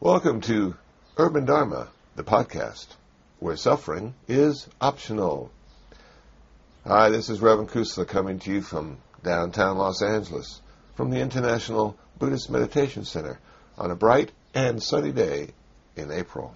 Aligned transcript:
Welcome 0.00 0.42
to 0.42 0.76
Urban 1.16 1.44
Dharma, 1.44 1.88
the 2.14 2.22
podcast, 2.22 2.86
where 3.40 3.56
suffering 3.56 4.14
is 4.28 4.68
optional. 4.80 5.50
Hi, 6.86 7.08
this 7.08 7.28
is 7.28 7.40
Reverend 7.40 7.70
Kusala 7.70 8.06
coming 8.06 8.38
to 8.38 8.52
you 8.52 8.62
from 8.62 8.98
downtown 9.24 9.76
Los 9.76 10.00
Angeles, 10.00 10.62
from 10.94 11.10
the 11.10 11.18
International 11.18 11.96
Buddhist 12.16 12.48
Meditation 12.48 13.04
Center, 13.04 13.40
on 13.76 13.90
a 13.90 13.96
bright 13.96 14.30
and 14.54 14.80
sunny 14.80 15.10
day 15.10 15.48
in 15.96 16.12
April. 16.12 16.54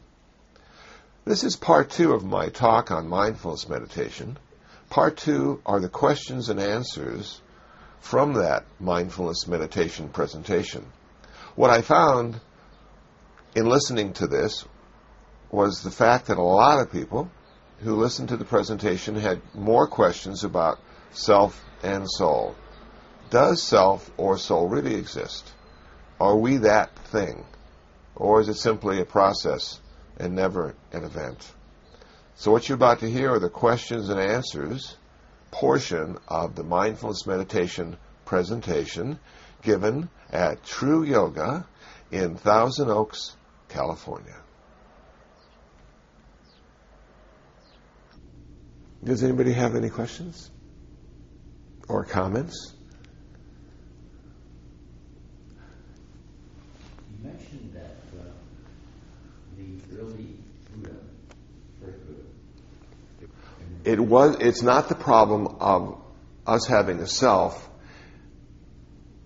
This 1.24 1.42
is 1.42 1.56
part 1.56 1.90
two 1.90 2.12
of 2.12 2.24
my 2.24 2.48
talk 2.48 2.92
on 2.92 3.08
mindfulness 3.08 3.68
meditation. 3.68 4.38
Part 4.88 5.16
two 5.16 5.60
are 5.66 5.80
the 5.80 5.88
questions 5.88 6.48
and 6.48 6.60
answers 6.60 7.40
from 7.98 8.34
that 8.34 8.62
mindfulness 8.78 9.48
meditation 9.48 10.10
presentation. 10.10 10.86
What 11.56 11.70
I 11.70 11.80
found 11.80 12.38
in 13.54 13.66
listening 13.66 14.12
to 14.14 14.26
this 14.26 14.64
was 15.50 15.82
the 15.82 15.90
fact 15.90 16.26
that 16.26 16.38
a 16.38 16.42
lot 16.42 16.80
of 16.80 16.90
people 16.90 17.30
who 17.80 17.96
listened 17.96 18.30
to 18.30 18.36
the 18.36 18.44
presentation 18.44 19.14
had 19.16 19.42
more 19.54 19.86
questions 19.86 20.44
about 20.44 20.78
self 21.10 21.62
and 21.82 22.10
soul. 22.10 22.54
Does 23.30 23.62
self 23.62 24.10
or 24.16 24.38
soul 24.38 24.68
really 24.68 24.94
exist? 24.94 25.52
Are 26.20 26.36
we 26.36 26.58
that 26.58 26.96
thing? 27.06 27.44
Or 28.14 28.40
is 28.40 28.48
it 28.48 28.54
simply 28.54 29.00
a 29.00 29.04
process 29.04 29.80
and 30.16 30.34
never 30.34 30.74
an 30.92 31.04
event? 31.04 31.52
So, 32.36 32.50
what 32.50 32.68
you're 32.68 32.76
about 32.76 33.00
to 33.00 33.10
hear 33.10 33.32
are 33.32 33.38
the 33.38 33.50
questions 33.50 34.08
and 34.08 34.20
answers 34.20 34.96
portion 35.50 36.18
of 36.28 36.54
the 36.54 36.64
mindfulness 36.64 37.26
meditation 37.26 37.96
presentation 38.24 39.18
given 39.62 40.08
at 40.30 40.64
True 40.64 41.04
Yoga 41.04 41.66
in 42.10 42.36
Thousand 42.36 42.90
Oaks, 42.90 43.36
California. 43.72 44.36
Does 49.04 49.24
anybody 49.24 49.52
have 49.52 49.74
any 49.74 49.90
questions 49.90 50.50
or 51.88 52.04
comments? 52.04 52.74
You 57.10 57.28
mentioned 57.28 57.72
that 57.74 57.96
uh, 58.16 58.24
the 59.56 59.98
early 59.98 60.36
Buddha, 60.72 60.94
first 61.80 61.98
Buddha, 62.06 63.32
It 63.84 63.98
was. 63.98 64.36
It's 64.38 64.62
not 64.62 64.88
the 64.88 64.94
problem 64.94 65.56
of 65.58 66.00
us 66.46 66.66
having 66.66 67.00
a 67.00 67.08
self 67.08 67.68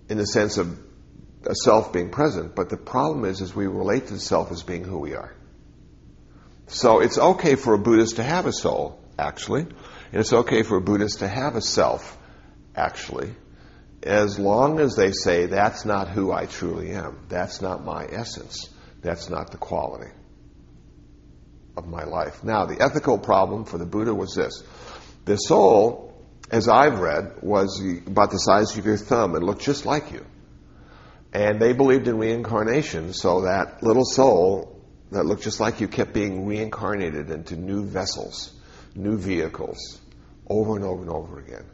in 0.09 0.17
the 0.17 0.27
sense 0.27 0.57
of 0.57 0.86
a 1.47 1.55
self 1.55 1.93
being 1.93 2.11
present, 2.11 2.55
but 2.55 2.69
the 2.69 2.77
problem 2.77 3.25
is, 3.25 3.41
is 3.41 3.55
we 3.55 3.67
relate 3.67 4.09
to 4.09 4.15
the 4.15 4.21
self 4.21 4.51
as 4.53 4.63
being 4.63 4.85
who 4.85 4.99
we 4.99 5.15
are. 5.15 5.35
So 6.67 7.01
it's 7.01 7.19
okay 7.19 7.55
for 7.55 7.75
a 7.75 7.79
Buddhist 7.79 8.17
to 8.17 8.23
have 8.23 8.47
a 8.47 8.53
soul, 8.53 9.01
actually, 9.19 9.63
and 9.63 10.21
it's 10.21 10.33
okay 10.33 10.63
for 10.63 10.77
a 10.77 10.81
Buddhist 10.81 11.21
to 11.21 11.29
have 11.29 11.55
a 11.55 11.63
self, 11.63 12.19
actually, 12.75 13.35
as 14.03 14.39
long 14.39 14.79
as 14.81 14.95
they 14.95 15.13
say 15.13 15.47
that's 15.47 15.85
not 15.85 16.09
who 16.09 16.33
I 16.33 16.47
truly 16.47 16.93
am, 16.93 17.19
that's 17.29 17.61
not 17.61 17.85
my 17.85 18.07
essence, 18.07 18.69
that's 19.01 19.31
not 19.31 19.51
the 19.51 19.59
quality 19.59 20.11
of 21.77 21.87
my 21.87 22.05
life. 22.05 22.43
Now, 22.45 22.67
the 22.67 22.81
ethical 22.81 23.19
problem 23.19 23.65
for 23.65 23.79
the 23.79 23.87
Buddha 23.87 24.15
was 24.15 24.35
this: 24.35 24.63
the 25.25 25.37
soul, 25.37 26.15
as 26.51 26.69
I've 26.69 26.99
read, 27.01 27.43
was 27.43 27.81
about 28.07 28.31
the 28.31 28.39
size 28.39 28.77
of 28.77 28.85
your 28.85 28.97
thumb 28.97 29.35
and 29.35 29.45
looked 29.45 29.63
just 29.63 29.87
like 29.87 30.13
you. 30.13 30.25
And 31.37 31.61
they 31.61 31.75
believed 31.75 32.09
in 32.09 32.17
reincarnation, 32.17 33.13
so 33.13 33.43
that 33.43 33.83
little 33.83 34.07
soul 34.07 34.81
that 35.11 35.27
looked 35.27 35.43
just 35.43 35.61
like 35.61 35.83
you 35.83 35.87
kept 35.87 36.15
being 36.15 36.47
reincarnated 36.47 37.29
into 37.29 37.57
new 37.57 37.85
vessels, 37.85 38.59
new 38.95 39.19
vehicles, 39.19 40.01
over 40.49 40.77
and 40.77 40.85
over 40.87 41.03
and 41.03 41.11
over 41.11 41.39
again. 41.39 41.67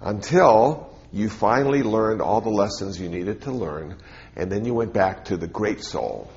Until 0.00 0.98
you 1.12 1.28
finally 1.28 1.84
learned 1.84 2.22
all 2.22 2.40
the 2.40 2.50
lessons 2.50 2.98
you 2.98 3.08
needed 3.08 3.42
to 3.42 3.52
learn, 3.52 3.98
and 4.34 4.50
then 4.50 4.64
you 4.64 4.74
went 4.74 4.92
back 4.92 5.26
to 5.26 5.36
the 5.36 5.46
great 5.46 5.84
soul, 5.84 6.28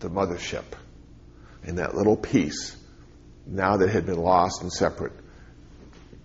the 0.00 0.10
mothership, 0.10 0.64
and 1.62 1.78
that 1.78 1.94
little 1.94 2.16
piece, 2.16 2.76
now 3.46 3.76
that 3.76 3.90
had 3.90 4.06
been 4.06 4.18
lost 4.18 4.60
and 4.60 4.72
separate, 4.72 5.12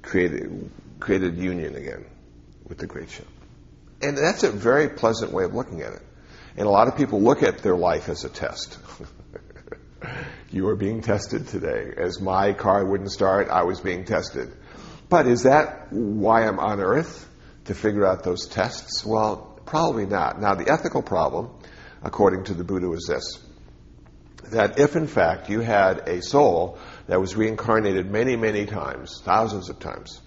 created, 0.01 0.71
created 0.99 1.37
union 1.37 1.75
again 1.75 2.03
with 2.67 2.79
the 2.79 2.87
great 2.87 3.11
ship. 3.11 3.27
And 4.01 4.17
that's 4.17 4.43
a 4.43 4.51
very 4.51 4.89
pleasant 4.89 5.31
way 5.31 5.43
of 5.43 5.53
looking 5.53 5.81
at 5.81 5.93
it. 5.93 6.01
And 6.55 6.67
a 6.67 6.69
lot 6.69 6.87
of 6.87 6.97
people 6.97 7.21
look 7.21 7.43
at 7.43 7.59
their 7.59 7.75
life 7.75 8.09
as 8.09 8.23
a 8.23 8.29
test. 8.29 8.77
you 10.51 10.67
are 10.69 10.75
being 10.75 11.01
tested 11.01 11.47
today. 11.47 11.93
As 11.95 12.19
my 12.19 12.53
car 12.53 12.85
wouldn't 12.85 13.11
start, 13.11 13.49
I 13.49 13.63
was 13.63 13.81
being 13.81 14.05
tested. 14.05 14.51
But 15.09 15.27
is 15.27 15.43
that 15.43 15.91
why 15.91 16.47
I'm 16.47 16.59
on 16.59 16.79
earth? 16.79 17.27
To 17.65 17.75
figure 17.75 18.05
out 18.05 18.23
those 18.23 18.47
tests? 18.47 19.05
Well, 19.05 19.59
probably 19.65 20.05
not. 20.05 20.41
Now, 20.41 20.55
the 20.55 20.71
ethical 20.71 21.03
problem, 21.03 21.51
according 22.01 22.45
to 22.45 22.53
the 22.53 22.63
Buddha, 22.63 22.91
is 22.93 23.05
this 23.07 23.39
that 24.51 24.79
if 24.79 24.95
in 24.95 25.05
fact 25.05 25.49
you 25.49 25.59
had 25.59 26.07
a 26.07 26.21
soul 26.21 26.79
that 27.05 27.19
was 27.19 27.35
reincarnated 27.35 28.09
many, 28.09 28.35
many 28.35 28.65
times, 28.65 29.21
thousands 29.23 29.69
of 29.69 29.77
times, 29.79 30.21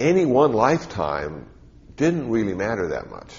any 0.00 0.24
one 0.24 0.52
lifetime 0.52 1.46
didn't 1.96 2.30
really 2.30 2.54
matter 2.54 2.88
that 2.88 3.10
much. 3.10 3.32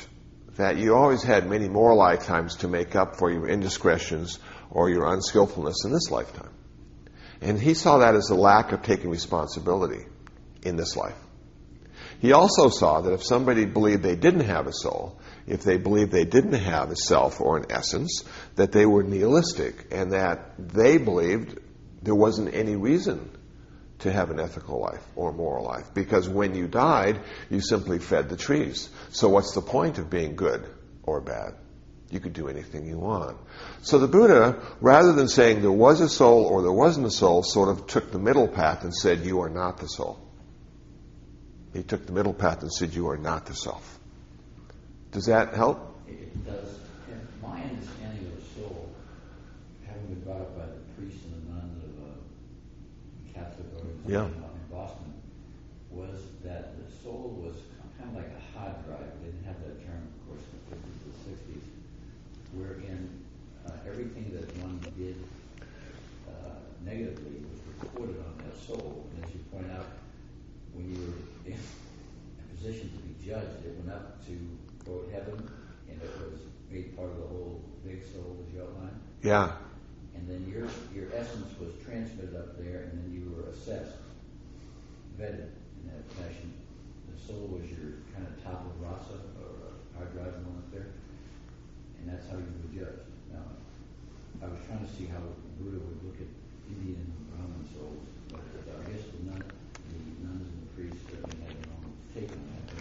That 0.57 0.77
you 0.77 0.95
always 0.95 1.23
had 1.23 1.49
many 1.49 1.67
more 1.67 1.95
lifetimes 1.95 2.57
to 2.57 2.67
make 2.67 2.95
up 2.95 3.17
for 3.17 3.31
your 3.31 3.47
indiscretions 3.47 4.39
or 4.69 4.89
your 4.89 5.11
unskillfulness 5.11 5.85
in 5.85 5.91
this 5.91 6.11
lifetime. 6.11 6.51
And 7.41 7.59
he 7.59 7.73
saw 7.73 7.99
that 7.99 8.15
as 8.15 8.29
a 8.29 8.35
lack 8.35 8.71
of 8.71 8.83
taking 8.83 9.09
responsibility 9.09 10.05
in 10.61 10.77
this 10.77 10.95
life. 10.95 11.17
He 12.19 12.31
also 12.31 12.69
saw 12.69 13.01
that 13.01 13.13
if 13.13 13.23
somebody 13.23 13.65
believed 13.65 14.03
they 14.03 14.15
didn't 14.15 14.45
have 14.45 14.67
a 14.67 14.73
soul, 14.73 15.19
if 15.45 15.63
they 15.63 15.77
believed 15.77 16.11
they 16.11 16.23
didn't 16.23 16.53
have 16.53 16.89
a 16.89 16.95
self 16.95 17.41
or 17.41 17.57
an 17.57 17.65
essence, 17.69 18.23
that 18.55 18.71
they 18.71 18.85
were 18.85 19.03
nihilistic 19.03 19.87
and 19.91 20.13
that 20.13 20.53
they 20.57 20.97
believed 20.97 21.59
there 22.01 22.15
wasn't 22.15 22.53
any 22.53 22.75
reason 22.75 23.29
to 24.03 24.11
have 24.11 24.31
an 24.31 24.39
ethical 24.39 24.79
life 24.79 25.03
or 25.15 25.31
moral 25.31 25.65
life. 25.65 25.93
Because 25.93 26.29
when 26.29 26.55
you 26.55 26.67
died, 26.67 27.19
you 27.49 27.59
simply 27.59 27.99
fed 27.99 28.29
the 28.29 28.37
trees. 28.37 28.89
So 29.11 29.29
what's 29.29 29.53
the 29.53 29.61
point 29.61 29.97
of 29.97 30.09
being 30.09 30.35
good 30.35 30.65
or 31.03 31.19
bad? 31.19 31.55
You 32.09 32.19
could 32.19 32.33
do 32.33 32.47
anything 32.47 32.85
you 32.85 32.99
want. 32.99 33.37
So 33.81 33.97
the 33.97 34.07
Buddha, 34.07 34.61
rather 34.81 35.13
than 35.13 35.27
saying 35.27 35.61
there 35.61 35.71
was 35.71 35.99
a 35.99 36.07
soul 36.07 36.45
or 36.45 36.61
there 36.61 36.71
wasn't 36.71 37.07
a 37.07 37.11
soul, 37.11 37.41
sort 37.41 37.69
of 37.69 37.87
took 37.87 38.11
the 38.11 38.19
middle 38.19 38.47
path 38.47 38.83
and 38.83 38.93
said, 38.93 39.25
You 39.25 39.41
are 39.41 39.49
not 39.49 39.79
the 39.79 39.87
soul. 39.87 40.19
He 41.73 41.81
took 41.81 42.05
the 42.05 42.11
middle 42.11 42.33
path 42.33 42.61
and 42.61 42.71
said, 42.71 42.93
You 42.93 43.09
are 43.09 43.17
not 43.17 43.47
the 43.47 43.55
self. 43.55 43.99
Does 45.11 45.25
that 45.25 45.55
help? 45.55 45.93
it, 46.07 46.45
does. 46.45 46.77
And 47.09 47.27
my 47.41 47.61
understanding 47.63 48.27
of 48.27 48.35
the 48.35 48.61
soul, 48.61 48.89
having 49.87 50.05
been 50.07 50.21
brought 50.21 50.41
up 50.41 50.57
by 50.57 50.65
the 50.65 50.81
priests 50.95 51.25
and 51.25 51.33
the 51.33 51.53
nuns 51.53 51.83
of 51.83 51.89
a 52.05 53.33
Catholic 53.33 53.67
Yeah. 54.07 54.25
in 54.25 54.33
Boston, 54.71 55.13
was 55.91 56.19
that 56.43 56.75
the 56.77 56.91
soul 57.03 57.39
was 57.43 57.55
kind 57.97 58.09
of 58.09 58.15
like 58.17 58.31
a 58.33 58.57
hard 58.57 58.75
drive. 58.85 59.11
They 59.21 59.31
didn't 59.31 59.45
have 59.45 59.59
that 59.63 59.79
term, 59.85 60.01
of 60.03 60.27
course, 60.27 60.43
in 60.51 60.57
the 60.59 60.75
50s 60.75 60.99
and 61.07 61.15
60s, 61.29 61.65
wherein 62.57 63.23
uh, 63.67 63.87
everything 63.87 64.31
that 64.33 64.49
one 64.61 64.79
did 64.97 65.15
uh, 66.27 66.59
negatively 66.83 67.45
was 67.47 67.59
recorded 67.79 68.17
on 68.19 68.37
that 68.45 68.57
soul. 68.57 69.07
And 69.15 69.23
as 69.25 69.31
you 69.33 69.39
point 69.51 69.71
out, 69.71 69.87
when 70.73 70.89
you 70.91 70.99
were 70.99 71.51
in 71.51 71.57
a 71.57 72.55
position 72.55 72.89
to 72.91 72.99
be 73.07 73.13
judged, 73.23 73.63
it 73.65 73.77
went 73.77 73.91
up 73.91 74.25
to 74.25 74.33
quote 74.83 75.09
heaven, 75.13 75.37
and 75.89 76.01
it 76.01 76.11
was 76.19 76.39
made 76.69 76.95
part 76.97 77.09
of 77.09 77.17
the 77.17 77.27
whole 77.27 77.61
big 77.85 78.03
soul 78.03 78.35
as 78.41 78.53
you 78.53 78.61
outlined. 78.61 78.99
Yeah. 79.21 79.51
And 80.15 80.27
then 80.27 80.45
your 80.51 80.67
your 80.93 81.13
essence 81.15 81.53
was 81.59 81.71
transmitted 81.85 82.35
up 82.35 82.57
there, 82.57 82.89
and 82.89 83.03
then 83.03 83.11
you 83.13 83.33
were 83.35 83.49
assessed, 83.49 83.97
vetted 85.19 85.49
in 85.81 85.83
that 85.91 86.03
fashion. 86.17 86.53
The 87.13 87.17
soul 87.21 87.47
was 87.53 87.65
your 87.69 88.01
kind 88.13 88.25
of 88.27 88.33
tabula 88.43 88.73
rasa 88.81 89.17
or 89.39 89.51
uh, 89.69 89.97
hard 89.97 90.13
drive 90.13 90.33
moment 90.43 90.67
there, 90.73 90.89
and 91.99 92.09
that's 92.09 92.25
how 92.29 92.37
you 92.37 92.49
were 92.63 92.73
judged. 92.73 93.07
Now, 93.31 93.45
I 94.41 94.47
was 94.49 94.59
trying 94.67 94.85
to 94.85 94.91
see 94.95 95.05
how 95.05 95.21
Buddha 95.59 95.77
would 95.79 95.99
look 96.03 96.17
at 96.19 96.29
Indian 96.69 97.05
Brahmin 97.31 97.65
souls, 97.73 98.03
but 98.29 98.41
I 98.41 98.91
guess 98.91 99.03
the, 99.13 99.31
nun, 99.31 99.43
the 99.43 99.99
nuns 100.27 100.45
and 100.49 100.59
the 100.61 100.69
priests 100.75 101.01
certainly 101.09 101.45
had 101.45 101.53
their 101.55 101.71
own 101.77 101.91
take 102.13 102.29
on 102.31 102.43
that. 102.49 102.75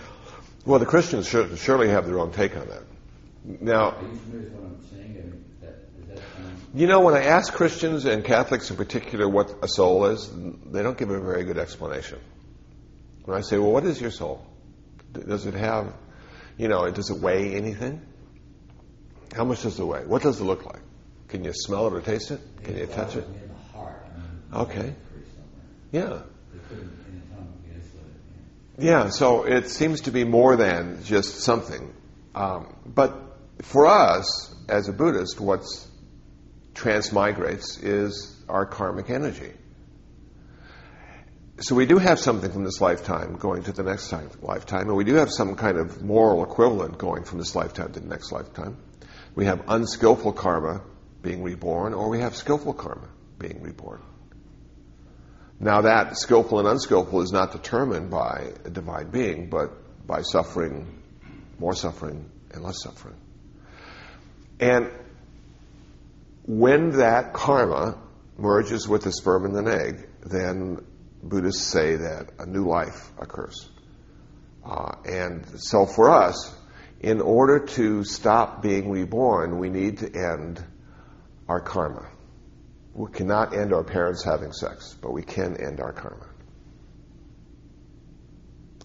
Well, 0.64 0.78
the 0.78 0.86
Christians 0.86 1.26
surely 1.28 1.88
have 1.88 2.06
their 2.06 2.18
own 2.18 2.32
take 2.32 2.56
on 2.56 2.66
that. 2.68 2.82
Now, 3.60 3.90
Are 3.98 4.02
you 4.02 4.16
familiar 4.30 4.50
with 4.50 4.52
what 4.54 4.70
I'm 4.70 4.82
saying? 4.90 5.18
I 5.18 5.26
mean, 5.26 5.44
that, 5.60 5.76
does 5.98 6.08
that 6.14 6.22
sound 6.38 6.51
you 6.74 6.86
know, 6.86 7.00
when 7.00 7.14
I 7.14 7.24
ask 7.24 7.52
Christians 7.52 8.04
and 8.04 8.24
Catholics 8.24 8.70
in 8.70 8.76
particular 8.76 9.28
what 9.28 9.54
a 9.62 9.68
soul 9.68 10.06
is, 10.06 10.30
they 10.66 10.82
don't 10.82 10.96
give 10.96 11.10
a 11.10 11.20
very 11.20 11.44
good 11.44 11.58
explanation. 11.58 12.18
When 13.24 13.36
I 13.36 13.42
say, 13.42 13.58
well, 13.58 13.72
what 13.72 13.84
is 13.84 14.00
your 14.00 14.10
soul? 14.10 14.44
Does 15.12 15.46
it 15.46 15.54
have, 15.54 15.92
you 16.56 16.68
know, 16.68 16.90
does 16.90 17.10
it 17.10 17.18
weigh 17.18 17.54
anything? 17.54 18.00
How 19.34 19.44
much 19.44 19.62
does 19.62 19.78
it 19.78 19.84
weigh? 19.84 20.04
What 20.04 20.22
does 20.22 20.40
it 20.40 20.44
look 20.44 20.64
like? 20.64 20.80
Can 21.28 21.44
you 21.44 21.52
smell 21.54 21.86
it 21.86 21.92
or 21.92 22.00
taste 22.00 22.30
it? 22.30 22.40
Can 22.64 22.76
you 22.76 22.86
touch 22.86 23.16
it? 23.16 23.26
Okay. 24.52 24.94
Yeah. 25.90 26.22
Yeah, 28.78 29.10
so 29.10 29.44
it 29.44 29.68
seems 29.68 30.02
to 30.02 30.10
be 30.10 30.24
more 30.24 30.56
than 30.56 31.04
just 31.04 31.40
something. 31.40 31.94
Um, 32.34 32.74
but 32.86 33.14
for 33.60 33.86
us, 33.86 34.54
as 34.68 34.88
a 34.88 34.92
Buddhist, 34.92 35.40
what's 35.40 35.86
transmigrates 36.74 37.82
is 37.82 38.36
our 38.48 38.66
karmic 38.66 39.10
energy. 39.10 39.52
So 41.60 41.74
we 41.74 41.86
do 41.86 41.98
have 41.98 42.18
something 42.18 42.50
from 42.50 42.64
this 42.64 42.80
lifetime 42.80 43.36
going 43.36 43.62
to 43.64 43.72
the 43.72 43.82
next 43.82 44.08
time, 44.08 44.30
lifetime, 44.40 44.88
and 44.88 44.96
we 44.96 45.04
do 45.04 45.14
have 45.14 45.30
some 45.30 45.54
kind 45.54 45.78
of 45.78 46.02
moral 46.02 46.42
equivalent 46.42 46.98
going 46.98 47.24
from 47.24 47.38
this 47.38 47.54
lifetime 47.54 47.92
to 47.92 48.00
the 48.00 48.08
next 48.08 48.32
lifetime. 48.32 48.76
We 49.34 49.44
have 49.44 49.62
unskillful 49.68 50.32
karma 50.32 50.82
being 51.20 51.42
reborn, 51.42 51.94
or 51.94 52.08
we 52.08 52.20
have 52.20 52.34
skillful 52.34 52.74
karma 52.74 53.08
being 53.38 53.62
reborn. 53.62 54.02
Now 55.60 55.82
that 55.82 56.16
skillful 56.16 56.58
and 56.58 56.66
unskillful 56.66 57.20
is 57.20 57.30
not 57.30 57.52
determined 57.52 58.10
by 58.10 58.52
a 58.64 58.70
divine 58.70 59.10
being, 59.10 59.48
but 59.48 60.06
by 60.06 60.22
suffering, 60.22 61.00
more 61.58 61.74
suffering, 61.74 62.28
and 62.50 62.64
less 62.64 62.82
suffering. 62.82 63.14
And 64.58 64.90
when 66.44 66.98
that 66.98 67.32
karma 67.32 67.98
merges 68.36 68.88
with 68.88 69.02
the 69.02 69.12
sperm 69.12 69.44
and 69.44 69.54
the 69.54 69.72
egg, 69.72 70.08
then 70.24 70.84
Buddhists 71.22 71.62
say 71.62 71.96
that 71.96 72.32
a 72.38 72.46
new 72.46 72.66
life 72.66 73.12
occurs. 73.18 73.68
Uh, 74.64 74.94
and 75.04 75.60
so 75.60 75.86
for 75.86 76.10
us, 76.10 76.54
in 77.00 77.20
order 77.20 77.60
to 77.60 78.04
stop 78.04 78.62
being 78.62 78.90
reborn, 78.90 79.58
we 79.58 79.70
need 79.70 79.98
to 79.98 80.06
end 80.06 80.64
our 81.48 81.60
karma. 81.60 82.08
We 82.94 83.10
cannot 83.10 83.54
end 83.54 83.72
our 83.72 83.84
parents 83.84 84.22
having 84.24 84.52
sex, 84.52 84.96
but 85.00 85.12
we 85.12 85.22
can 85.22 85.56
end 85.56 85.80
our 85.80 85.92
karma. 85.92 86.26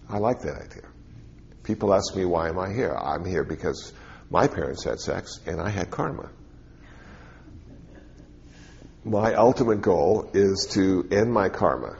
I 0.08 0.18
like 0.18 0.40
that 0.40 0.56
idea. 0.56 0.88
People 1.62 1.92
ask 1.92 2.16
me, 2.16 2.24
why 2.24 2.48
am 2.48 2.58
I 2.58 2.72
here? 2.72 2.94
I'm 2.94 3.24
here 3.24 3.44
because 3.44 3.92
my 4.30 4.46
parents 4.46 4.84
had 4.84 4.98
sex 5.00 5.40
and 5.46 5.60
I 5.60 5.68
had 5.68 5.90
karma. 5.90 6.30
My 9.08 9.32
ultimate 9.32 9.80
goal 9.80 10.28
is 10.34 10.68
to 10.72 11.08
end 11.10 11.32
my 11.32 11.48
karma. 11.48 11.96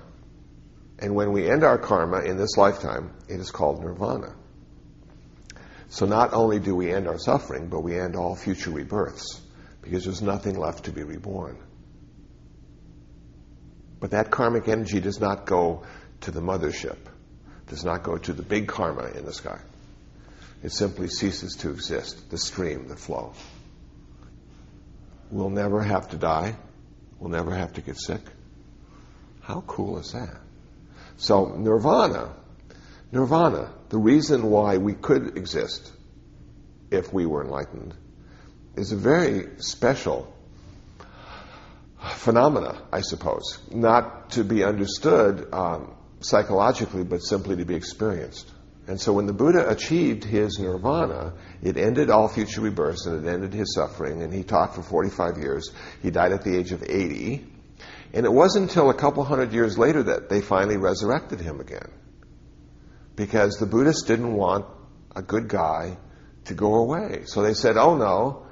And 0.98 1.14
when 1.14 1.32
we 1.32 1.48
end 1.48 1.64
our 1.64 1.78
karma 1.78 2.20
in 2.20 2.36
this 2.36 2.58
lifetime, 2.58 3.14
it 3.28 3.40
is 3.40 3.50
called 3.50 3.82
nirvana. 3.82 4.34
So 5.88 6.04
not 6.04 6.34
only 6.34 6.58
do 6.58 6.74
we 6.74 6.92
end 6.92 7.08
our 7.08 7.18
suffering, 7.18 7.68
but 7.68 7.80
we 7.80 7.98
end 7.98 8.14
all 8.14 8.36
future 8.36 8.70
rebirths 8.70 9.40
because 9.80 10.04
there's 10.04 10.20
nothing 10.20 10.58
left 10.58 10.84
to 10.84 10.92
be 10.92 11.02
reborn. 11.02 11.56
But 14.00 14.10
that 14.10 14.30
karmic 14.30 14.68
energy 14.68 15.00
does 15.00 15.18
not 15.18 15.46
go 15.46 15.84
to 16.22 16.30
the 16.30 16.42
mothership, 16.42 16.98
does 17.68 17.86
not 17.86 18.02
go 18.02 18.18
to 18.18 18.34
the 18.34 18.42
big 18.42 18.68
karma 18.68 19.06
in 19.16 19.24
the 19.24 19.32
sky. 19.32 19.60
It 20.62 20.72
simply 20.72 21.08
ceases 21.08 21.54
to 21.60 21.70
exist, 21.70 22.28
the 22.28 22.36
stream, 22.36 22.86
the 22.86 22.96
flow. 22.96 23.32
We'll 25.30 25.48
never 25.48 25.82
have 25.82 26.10
to 26.10 26.18
die. 26.18 26.56
We'll 27.18 27.30
never 27.30 27.54
have 27.54 27.74
to 27.74 27.80
get 27.80 27.96
sick. 27.96 28.20
How 29.40 29.62
cool 29.66 29.98
is 29.98 30.12
that? 30.12 30.36
So, 31.16 31.56
nirvana, 31.56 32.34
nirvana, 33.10 33.72
the 33.88 33.98
reason 33.98 34.50
why 34.50 34.76
we 34.76 34.94
could 34.94 35.36
exist 35.36 35.90
if 36.90 37.12
we 37.12 37.26
were 37.26 37.42
enlightened, 37.42 37.94
is 38.76 38.92
a 38.92 38.96
very 38.96 39.48
special 39.58 40.32
phenomena, 42.16 42.80
I 42.92 43.00
suppose. 43.00 43.58
Not 43.72 44.30
to 44.30 44.44
be 44.44 44.64
understood 44.64 45.52
um, 45.52 45.94
psychologically, 46.20 47.04
but 47.04 47.18
simply 47.18 47.56
to 47.56 47.64
be 47.64 47.74
experienced. 47.74 48.50
And 48.88 48.98
so 48.98 49.12
when 49.12 49.26
the 49.26 49.34
Buddha 49.34 49.68
achieved 49.68 50.24
his 50.24 50.58
nirvana, 50.58 51.34
it 51.62 51.76
ended 51.76 52.08
all 52.08 52.26
future 52.26 52.62
rebirths 52.62 53.04
and 53.04 53.22
it 53.22 53.30
ended 53.30 53.52
his 53.52 53.74
suffering. 53.74 54.22
And 54.22 54.32
he 54.32 54.42
taught 54.42 54.74
for 54.74 54.82
45 54.82 55.36
years. 55.36 55.70
He 56.02 56.10
died 56.10 56.32
at 56.32 56.42
the 56.42 56.56
age 56.56 56.72
of 56.72 56.82
80. 56.82 57.46
And 58.14 58.24
it 58.24 58.32
wasn't 58.32 58.70
until 58.70 58.88
a 58.88 58.94
couple 58.94 59.24
hundred 59.24 59.52
years 59.52 59.76
later 59.76 60.04
that 60.04 60.30
they 60.30 60.40
finally 60.40 60.78
resurrected 60.78 61.38
him 61.38 61.60
again. 61.60 61.90
Because 63.14 63.58
the 63.58 63.66
Buddhists 63.66 64.04
didn't 64.04 64.32
want 64.32 64.64
a 65.14 65.20
good 65.20 65.48
guy 65.48 65.98
to 66.46 66.54
go 66.54 66.76
away. 66.76 67.24
So 67.26 67.42
they 67.42 67.52
said, 67.52 67.76
oh 67.76 67.94
no, 67.94 68.46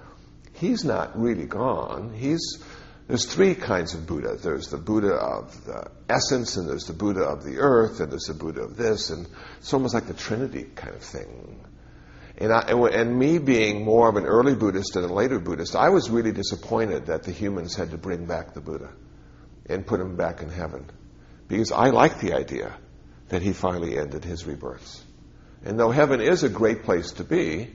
he's 0.52 0.84
not 0.84 1.18
really 1.18 1.46
gone. 1.46 2.12
He's 2.12 2.62
there's 3.08 3.24
three 3.24 3.54
kinds 3.54 3.94
of 3.94 4.06
Buddha. 4.06 4.36
There's 4.36 4.68
the 4.68 4.78
Buddha 4.78 5.14
of 5.14 5.64
the 5.64 5.90
essence, 6.08 6.56
and 6.56 6.68
there's 6.68 6.86
the 6.86 6.92
Buddha 6.92 7.22
of 7.22 7.44
the 7.44 7.58
earth, 7.58 8.00
and 8.00 8.10
there's 8.10 8.24
the 8.24 8.34
Buddha 8.34 8.62
of 8.62 8.76
this, 8.76 9.10
and 9.10 9.28
it's 9.58 9.72
almost 9.72 9.94
like 9.94 10.06
the 10.06 10.14
Trinity 10.14 10.64
kind 10.74 10.94
of 10.94 11.02
thing. 11.02 11.64
And, 12.38 12.52
I, 12.52 12.62
and 12.68 13.18
me 13.18 13.38
being 13.38 13.84
more 13.84 14.08
of 14.08 14.16
an 14.16 14.26
early 14.26 14.54
Buddhist 14.54 14.94
than 14.94 15.04
a 15.04 15.12
later 15.12 15.38
Buddhist, 15.38 15.74
I 15.76 15.88
was 15.88 16.10
really 16.10 16.32
disappointed 16.32 17.06
that 17.06 17.22
the 17.22 17.32
humans 17.32 17.74
had 17.74 17.92
to 17.92 17.98
bring 17.98 18.26
back 18.26 18.52
the 18.52 18.60
Buddha 18.60 18.92
and 19.66 19.86
put 19.86 20.00
him 20.00 20.16
back 20.16 20.42
in 20.42 20.50
heaven. 20.50 20.90
Because 21.48 21.72
I 21.72 21.90
like 21.90 22.20
the 22.20 22.34
idea 22.34 22.76
that 23.28 23.40
he 23.40 23.52
finally 23.52 23.98
ended 23.98 24.24
his 24.24 24.46
rebirths. 24.46 25.02
And 25.64 25.78
though 25.78 25.90
heaven 25.90 26.20
is 26.20 26.42
a 26.42 26.48
great 26.48 26.82
place 26.82 27.12
to 27.12 27.24
be, 27.24 27.74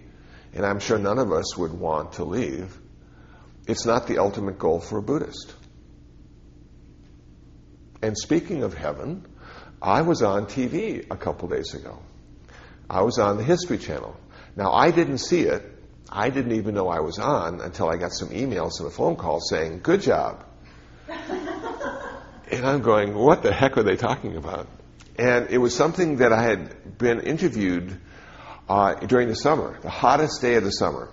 and 0.53 0.65
I'm 0.65 0.79
sure 0.79 0.99
none 0.99 1.19
of 1.19 1.31
us 1.31 1.57
would 1.57 1.73
want 1.73 2.13
to 2.13 2.23
leave, 2.23 2.77
it's 3.67 3.85
not 3.85 4.07
the 4.07 4.17
ultimate 4.17 4.57
goal 4.57 4.79
for 4.79 4.97
a 4.97 5.01
Buddhist. 5.01 5.53
And 8.01 8.17
speaking 8.17 8.63
of 8.63 8.73
heaven, 8.73 9.25
I 9.81 10.01
was 10.01 10.21
on 10.21 10.45
TV 10.45 11.05
a 11.09 11.17
couple 11.17 11.47
days 11.47 11.73
ago. 11.73 11.99
I 12.89 13.01
was 13.03 13.19
on 13.19 13.37
the 13.37 13.43
History 13.43 13.77
Channel. 13.77 14.15
Now, 14.55 14.73
I 14.73 14.91
didn't 14.91 15.19
see 15.19 15.41
it. 15.41 15.63
I 16.09 16.29
didn't 16.29 16.53
even 16.53 16.75
know 16.75 16.89
I 16.89 16.99
was 16.99 17.19
on 17.19 17.61
until 17.61 17.89
I 17.89 17.97
got 17.97 18.11
some 18.11 18.29
emails 18.29 18.79
and 18.79 18.87
a 18.87 18.91
phone 18.91 19.15
call 19.15 19.39
saying, 19.39 19.79
Good 19.81 20.01
job. 20.01 20.43
and 21.07 22.65
I'm 22.65 22.81
going, 22.81 23.15
What 23.15 23.43
the 23.43 23.53
heck 23.53 23.77
are 23.77 23.83
they 23.83 23.95
talking 23.95 24.35
about? 24.35 24.67
And 25.17 25.49
it 25.49 25.57
was 25.57 25.75
something 25.75 26.17
that 26.17 26.33
I 26.33 26.43
had 26.43 26.97
been 26.97 27.21
interviewed 27.21 27.97
uh, 28.67 28.95
during 28.95 29.29
the 29.29 29.35
summer, 29.35 29.79
the 29.81 29.89
hottest 29.89 30.41
day 30.41 30.55
of 30.55 30.63
the 30.63 30.71
summer. 30.71 31.09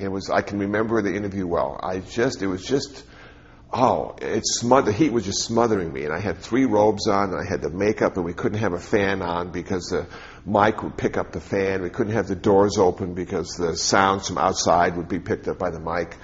It 0.00 0.10
was, 0.10 0.30
I 0.30 0.40
can 0.40 0.60
remember 0.60 1.02
the 1.02 1.14
interview 1.14 1.46
well. 1.46 1.78
I 1.82 1.98
just, 1.98 2.40
it 2.42 2.46
was 2.46 2.64
just, 2.64 3.04
oh, 3.72 4.16
it 4.20 4.42
smothered, 4.46 4.94
the 4.94 4.96
heat 4.96 5.12
was 5.12 5.24
just 5.26 5.42
smothering 5.42 5.92
me. 5.92 6.04
And 6.04 6.12
I 6.12 6.20
had 6.20 6.38
three 6.38 6.64
robes 6.64 7.06
on, 7.06 7.30
and 7.30 7.38
I 7.38 7.48
had 7.48 7.60
the 7.60 7.68
makeup, 7.70 8.16
and 8.16 8.24
we 8.24 8.32
couldn't 8.32 8.58
have 8.58 8.72
a 8.72 8.78
fan 8.78 9.20
on 9.20 9.52
because 9.52 9.86
the 9.86 10.06
mic 10.46 10.82
would 10.82 10.96
pick 10.96 11.18
up 11.18 11.32
the 11.32 11.40
fan. 11.40 11.82
We 11.82 11.90
couldn't 11.90 12.14
have 12.14 12.28
the 12.28 12.34
doors 12.34 12.78
open 12.78 13.12
because 13.14 13.56
the 13.56 13.76
sounds 13.76 14.28
from 14.28 14.38
outside 14.38 14.96
would 14.96 15.08
be 15.08 15.18
picked 15.18 15.48
up 15.48 15.58
by 15.58 15.70
the 15.70 15.80
mic. 15.80 16.16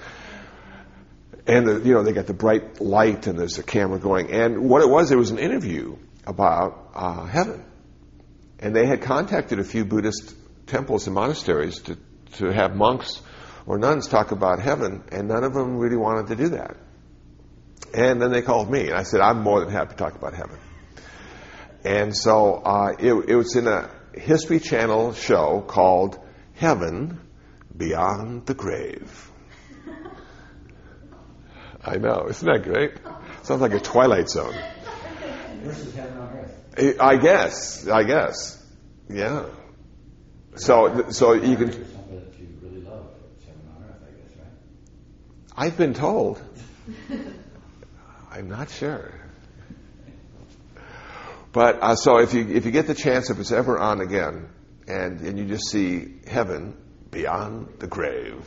And, 1.45 1.67
the, 1.67 1.79
you 1.79 1.93
know, 1.93 2.03
they 2.03 2.13
got 2.13 2.25
the 2.25 2.33
bright 2.33 2.81
light, 2.81 3.27
and 3.27 3.37
there's 3.37 3.59
a 3.59 3.63
camera 3.63 3.99
going. 3.99 4.31
And 4.31 4.69
what 4.69 4.81
it 4.81 4.89
was, 4.89 5.11
it 5.11 5.17
was 5.17 5.29
an 5.29 5.37
interview 5.37 5.97
about 6.25 6.89
uh, 6.95 7.25
heaven. 7.25 7.63
And 8.59 8.75
they 8.75 8.87
had 8.87 9.03
contacted 9.03 9.59
a 9.59 9.63
few 9.63 9.85
Buddhist 9.85 10.33
temples 10.65 11.05
and 11.05 11.13
monasteries 11.13 11.79
to, 11.83 11.97
to 12.33 12.51
have 12.51 12.75
monks 12.75 13.21
or 13.67 13.77
nuns 13.77 14.07
talk 14.07 14.31
about 14.31 14.59
heaven, 14.59 15.03
and 15.11 15.27
none 15.27 15.43
of 15.43 15.53
them 15.53 15.77
really 15.77 15.97
wanted 15.97 16.27
to 16.27 16.35
do 16.35 16.49
that. 16.49 16.77
And 17.93 18.19
then 18.21 18.31
they 18.31 18.41
called 18.41 18.71
me, 18.71 18.87
and 18.87 18.95
I 18.95 19.03
said, 19.03 19.21
I'm 19.21 19.43
more 19.43 19.59
than 19.59 19.69
happy 19.69 19.91
to 19.91 19.95
talk 19.95 20.15
about 20.15 20.33
heaven. 20.33 20.57
And 21.83 22.15
so 22.15 22.55
uh, 22.55 22.95
it, 22.97 23.13
it 23.13 23.35
was 23.35 23.55
in 23.55 23.67
a 23.67 23.89
History 24.13 24.59
Channel 24.59 25.13
show 25.13 25.61
called 25.61 26.17
Heaven 26.55 27.19
Beyond 27.75 28.45
the 28.47 28.55
Grave. 28.55 29.31
I 31.85 31.97
know, 31.97 32.27
isn't 32.29 32.45
that 32.45 32.63
great? 32.63 32.93
Sounds 33.43 33.61
like 33.61 33.73
a 33.73 33.79
Twilight 33.79 34.29
Zone. 34.29 34.55
Versus 35.61 35.95
heaven 35.95 36.17
on 36.17 36.37
earth. 36.37 36.99
I 36.99 37.15
guess, 37.17 37.87
I 37.87 38.03
guess, 38.03 38.61
yeah. 39.09 39.45
So, 40.55 41.09
so 41.11 41.33
you 41.33 41.55
can. 41.55 41.71
Something 41.71 42.15
that 42.15 42.39
you 42.39 42.47
really 42.61 42.81
love, 42.81 43.05
it's 43.35 43.45
heaven 43.45 43.61
on 43.75 43.83
earth, 43.83 44.01
I 44.03 44.11
guess, 44.19 44.37
right? 44.37 44.51
I've 45.57 45.75
been 45.75 45.93
told. 45.93 46.41
I'm 48.31 48.47
not 48.49 48.69
sure. 48.69 49.11
But 51.51 51.81
uh, 51.81 51.95
so 51.95 52.19
if 52.19 52.35
you 52.35 52.47
if 52.47 52.65
you 52.65 52.71
get 52.71 52.85
the 52.85 52.93
chance, 52.93 53.31
if 53.31 53.39
it's 53.39 53.51
ever 53.51 53.79
on 53.79 53.99
again, 53.99 54.47
and 54.87 55.21
and 55.21 55.39
you 55.39 55.45
just 55.45 55.69
see 55.71 56.19
heaven 56.27 56.77
beyond 57.09 57.79
the 57.79 57.87
grave, 57.87 58.45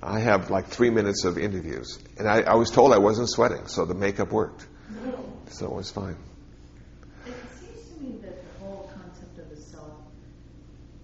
I 0.00 0.20
have 0.20 0.50
like 0.50 0.68
three 0.68 0.90
minutes 0.90 1.24
of 1.24 1.38
interviews, 1.38 1.98
and 2.18 2.28
I, 2.28 2.42
I 2.42 2.54
was 2.54 2.70
told 2.70 2.92
I 2.92 2.98
wasn't 2.98 3.30
sweating, 3.30 3.66
so 3.66 3.84
the 3.84 3.94
makeup 3.94 4.30
worked, 4.30 4.64
so 5.48 5.66
it 5.66 5.72
was 5.72 5.90
fine. 5.90 6.16
It 7.26 7.34
seems 7.58 7.88
to 7.88 8.00
me 8.00 8.18
that 8.22 8.42
the 8.42 8.64
whole 8.64 8.88
concept 8.94 9.38
of 9.38 9.50
the 9.50 9.60
self 9.60 9.94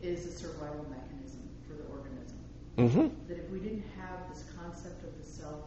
is 0.00 0.26
a 0.26 0.30
survival 0.30 0.86
mechanism 0.88 1.48
for 1.66 1.74
the 1.74 1.84
organism. 1.90 2.38
Mm-hmm. 2.76 3.28
That 3.28 3.38
if 3.38 3.50
we 3.50 3.58
didn't 3.58 3.84
have 3.98 4.20
this 4.32 4.44
concept 4.56 5.02
of 5.02 5.18
the 5.18 5.28
self, 5.28 5.64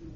you 0.00 0.12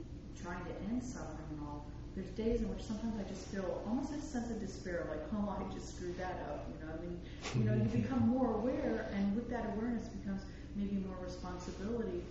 trying 0.46 0.64
to 0.64 0.74
end 0.86 1.02
suffering 1.02 1.50
and 1.58 1.60
all, 1.66 1.86
there's 2.14 2.30
days 2.38 2.62
in 2.62 2.68
which 2.70 2.82
sometimes 2.86 3.18
I 3.18 3.26
just 3.28 3.50
feel 3.50 3.82
almost 3.86 4.14
a 4.14 4.20
sense 4.22 4.48
of 4.50 4.60
despair, 4.62 5.06
like, 5.10 5.20
oh, 5.34 5.50
I 5.50 5.58
just 5.74 5.96
screwed 5.98 6.16
that 6.18 6.46
up. 6.48 6.70
You 6.70 6.86
know, 6.86 6.92
I 6.94 6.98
mean, 7.02 7.18
you 7.58 7.64
know, 7.66 7.74
you 7.74 7.88
become 7.90 8.28
more 8.30 8.54
aware, 8.54 9.10
and 9.12 9.34
with 9.34 9.50
that 9.50 9.66
awareness 9.76 10.06
becomes 10.08 10.42
maybe 10.76 11.02
more 11.04 11.18
responsibility. 11.22 12.22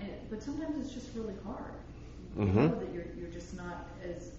And, 0.00 0.10
but 0.30 0.42
sometimes 0.42 0.78
it's 0.78 0.94
just 0.94 1.10
really 1.16 1.34
hard. 1.44 1.74
You 2.38 2.44
Mhm. 2.46 2.54
know 2.70 2.78
that 2.78 2.92
you're 2.94 3.06
you're 3.18 3.32
just 3.34 3.56
not 3.56 3.88
as 4.04 4.30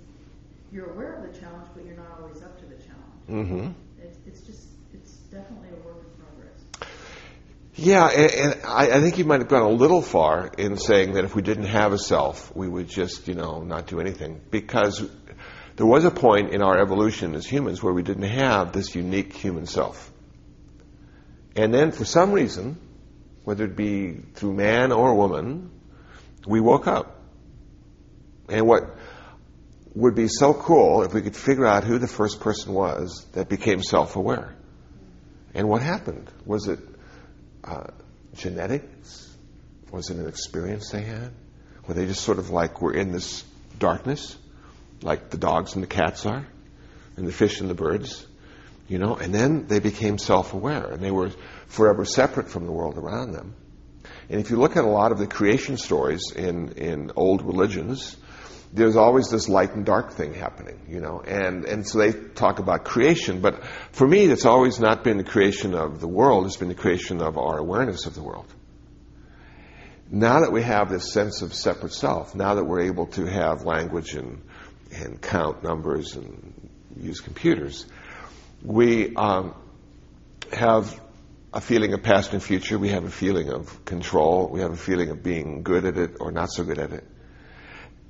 you're 0.71 0.91
aware 0.91 1.13
of 1.19 1.21
the 1.27 1.37
challenge, 1.37 1.67
but 1.75 1.83
you're 1.85 1.97
not 1.97 2.21
always 2.21 2.41
up 2.41 2.57
to 2.61 2.65
the 2.65 2.77
challenge. 2.79 3.23
Mm-hmm. 3.27 3.71
It's, 4.01 4.17
it's 4.25 4.41
just 4.41 4.69
it's 4.93 5.11
definitely 5.35 5.69
a 5.69 5.79
work 5.85 5.99
in 5.99 6.09
progress. 6.15 6.28
Yeah, 7.81 8.07
and, 8.07 8.31
and 8.31 8.61
I, 8.65 8.91
I 8.91 8.99
think 8.99 9.17
you 9.17 9.23
might 9.23 9.39
have 9.39 9.47
gone 9.47 9.61
a 9.61 9.69
little 9.69 10.01
far 10.01 10.51
in 10.57 10.75
saying 10.75 11.13
that 11.13 11.23
if 11.23 11.33
we 11.33 11.41
didn't 11.41 11.65
have 11.65 11.93
a 11.93 11.97
self, 11.97 12.53
we 12.53 12.67
would 12.67 12.89
just, 12.89 13.27
you 13.29 13.35
know, 13.35 13.61
not 13.61 13.87
do 13.87 14.01
anything. 14.01 14.41
Because 14.51 15.01
there 15.77 15.85
was 15.85 16.03
a 16.03 16.11
point 16.11 16.53
in 16.53 16.61
our 16.61 16.77
evolution 16.77 17.35
as 17.35 17.45
humans 17.45 17.81
where 17.81 17.93
we 17.93 18.03
didn't 18.03 18.29
have 18.29 18.73
this 18.73 18.95
unique 18.95 19.33
human 19.33 19.65
self. 19.65 20.11
And 21.55 21.73
then 21.73 21.91
for 21.91 22.03
some 22.03 22.33
reason, 22.33 22.77
whether 23.45 23.63
it 23.63 23.77
be 23.77 24.11
through 24.33 24.55
man 24.55 24.91
or 24.91 25.15
woman, 25.15 25.71
we 26.45 26.59
woke 26.59 26.85
up. 26.85 27.21
And 28.49 28.67
what 28.67 28.97
would 29.95 30.15
be 30.15 30.27
so 30.27 30.53
cool 30.53 31.03
if 31.03 31.13
we 31.13 31.21
could 31.21 31.35
figure 31.35 31.65
out 31.65 31.85
who 31.85 31.97
the 31.97 32.07
first 32.07 32.41
person 32.41 32.73
was 32.73 33.25
that 33.31 33.47
became 33.47 33.81
self-aware. 33.81 34.53
And 35.53 35.69
what 35.69 35.81
happened? 35.81 36.29
Was 36.45 36.67
it 36.67 36.79
uh, 37.63 37.87
genetics? 38.35 39.35
Was 39.91 40.09
it 40.09 40.17
an 40.17 40.27
experience 40.27 40.91
they 40.91 41.01
had? 41.01 41.31
Were 41.87 41.93
they 41.93 42.05
just 42.05 42.21
sort 42.21 42.37
of 42.37 42.49
like 42.51 42.81
were 42.81 42.93
in 42.93 43.11
this 43.11 43.43
darkness, 43.79 44.37
like 45.01 45.29
the 45.29 45.37
dogs 45.37 45.73
and 45.73 45.83
the 45.83 45.87
cats 45.87 46.25
are, 46.25 46.45
and 47.17 47.27
the 47.27 47.31
fish 47.31 47.61
and 47.61 47.69
the 47.69 47.73
birds, 47.75 48.25
you 48.87 48.99
know? 48.99 49.15
And 49.15 49.33
then 49.33 49.67
they 49.67 49.79
became 49.79 50.17
self-aware, 50.17 50.91
and 50.91 51.01
they 51.01 51.11
were 51.11 51.31
forever 51.67 52.05
separate 52.05 52.49
from 52.49 52.65
the 52.65 52.71
world 52.71 52.97
around 52.97 53.31
them. 53.31 53.55
And 54.29 54.39
if 54.39 54.51
you 54.51 54.57
look 54.57 54.77
at 54.77 54.83
a 54.83 54.89
lot 54.89 55.11
of 55.11 55.17
the 55.17 55.27
creation 55.27 55.77
stories 55.77 56.31
in 56.35 56.73
in 56.73 57.11
old 57.15 57.41
religions, 57.41 58.15
there's 58.71 58.95
always 58.95 59.29
this 59.29 59.49
light 59.49 59.73
and 59.73 59.85
dark 59.85 60.11
thing 60.11 60.33
happening, 60.33 60.79
you 60.87 60.99
know, 60.99 61.21
and, 61.21 61.65
and 61.65 61.87
so 61.87 61.99
they 61.99 62.11
talk 62.11 62.59
about 62.59 62.83
creation, 62.83 63.41
but 63.41 63.63
for 63.91 64.07
me, 64.07 64.25
it's 64.25 64.45
always 64.45 64.79
not 64.79 65.03
been 65.03 65.17
the 65.17 65.23
creation 65.23 65.73
of 65.73 65.99
the 65.99 66.07
world, 66.07 66.45
it's 66.45 66.57
been 66.57 66.67
the 66.67 66.75
creation 66.75 67.21
of 67.21 67.37
our 67.37 67.57
awareness 67.57 68.05
of 68.05 68.13
the 68.13 68.21
world. 68.21 68.53
Now 70.11 70.41
that 70.41 70.51
we 70.51 70.61
have 70.63 70.89
this 70.89 71.11
sense 71.11 71.41
of 71.41 71.53
separate 71.53 71.93
self, 71.93 72.35
now 72.35 72.55
that 72.55 72.63
we're 72.63 72.81
able 72.81 73.07
to 73.07 73.25
have 73.25 73.63
language 73.63 74.13
and, 74.13 74.41
and 74.91 75.21
count 75.21 75.63
numbers 75.63 76.15
and 76.15 76.69
use 76.95 77.21
computers, 77.21 77.85
we 78.63 79.15
um, 79.15 79.55
have 80.51 80.99
a 81.53 81.61
feeling 81.61 81.93
of 81.93 82.03
past 82.03 82.33
and 82.33 82.43
future, 82.43 82.77
we 82.77 82.89
have 82.89 83.03
a 83.03 83.09
feeling 83.11 83.51
of 83.51 83.83
control, 83.85 84.47
we 84.51 84.59
have 84.61 84.71
a 84.71 84.77
feeling 84.77 85.09
of 85.09 85.23
being 85.23 85.63
good 85.63 85.85
at 85.85 85.97
it 85.97 86.17
or 86.19 86.31
not 86.31 86.51
so 86.51 86.63
good 86.63 86.77
at 86.77 86.93
it. 86.93 87.03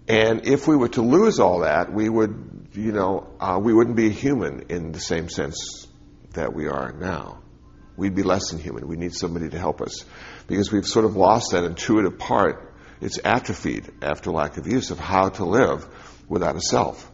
And 0.10 0.48
if 0.48 0.68
we 0.68 0.75
were 0.75 0.89
to 0.89 1.04
lose 1.04 1.39
all 1.39 1.60
that, 1.60 1.94
we 1.94 2.10
would, 2.10 2.70
you 2.74 2.92
know, 2.92 3.28
uh, 3.39 3.60
we 3.62 3.72
wouldn't 3.72 3.96
be 3.96 4.10
human 4.10 4.66
in 4.70 4.92
the 4.92 5.00
same 5.00 5.30
sense 5.30 5.86
that 6.34 6.51
we 6.51 6.68
are 6.68 6.92
now. 6.92 7.44
We'd 7.96 8.16
be 8.16 8.24
less 8.24 8.50
than 8.50 8.60
human. 8.60 8.88
We 8.88 8.98
need 8.98 9.13
somebody 9.13 9.50
to 9.50 9.60
help 9.60 9.82
us 9.82 10.04
because 10.48 10.72
we've 10.72 10.88
sort 10.88 11.06
of 11.06 11.16
lost 11.16 11.51
that 11.51 11.63
intuitive 11.63 12.18
part. 12.18 12.74
It's 13.01 13.20
atrophied 13.24 13.88
after 14.01 14.32
lack 14.32 14.58
of 14.58 14.66
use 14.66 14.89
of 14.89 14.98
how 14.98 15.30
to 15.30 15.46
live 15.46 15.88
without 16.28 16.56
a 16.56 16.62
self. 16.62 17.10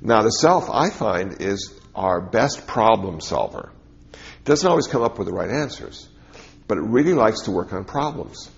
Now, 0.00 0.22
the 0.22 0.30
self, 0.30 0.70
I 0.70 0.90
find, 0.90 1.40
is 1.42 1.74
our 1.92 2.20
best 2.20 2.68
problem 2.68 3.20
solver. 3.20 3.72
It 4.12 4.44
doesn't 4.44 4.68
always 4.68 4.86
come 4.86 5.02
up 5.02 5.18
with 5.18 5.26
the 5.26 5.34
right 5.34 5.50
answers, 5.50 6.08
but 6.68 6.78
it 6.78 6.84
really 6.84 7.14
likes 7.14 7.42
to 7.42 7.50
work 7.50 7.72
on 7.72 7.84
problems. 7.84 8.48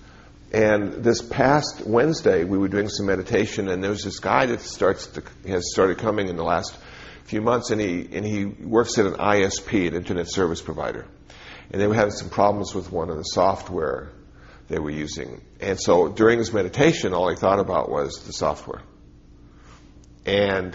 And 0.53 1.05
this 1.05 1.21
past 1.21 1.87
Wednesday, 1.87 2.45
we 2.45 2.57
were 2.57 2.69
doing 2.69 2.89
some 2.89 3.07
meditation, 3.07 3.69
and 3.69 3.85
there's 3.85 4.03
this 4.03 4.19
guy 4.19 4.47
that 4.47 4.63
starts 4.63 5.07
to, 5.09 5.23
has 5.47 5.71
started 5.71 5.99
coming 5.99 6.29
in 6.29 6.37
the 6.37 6.45
last 6.45 6.77
few 7.25 7.43
months, 7.43 7.71
and 7.71 7.79
he 7.79 8.09
and 8.13 8.25
he 8.25 8.47
works 8.47 8.97
at 8.97 9.05
an 9.05 9.15
ISP, 9.15 9.89
an 9.89 9.95
internet 9.95 10.31
service 10.31 10.63
provider, 10.63 11.07
and 11.71 11.81
they 11.81 11.87
were 11.87 11.95
having 11.95 12.13
some 12.13 12.31
problems 12.31 12.75
with 12.75 12.91
one 12.91 13.11
of 13.11 13.19
the 13.19 13.25
software 13.25 14.11
they 14.69 14.79
were 14.79 14.91
using. 14.91 15.43
And 15.61 15.79
so 15.79 16.09
during 16.09 16.39
his 16.39 16.51
meditation, 16.51 17.13
all 17.13 17.29
he 17.29 17.37
thought 17.37 17.59
about 17.59 17.91
was 17.91 18.25
the 18.25 18.33
software, 18.33 18.81
and 20.25 20.75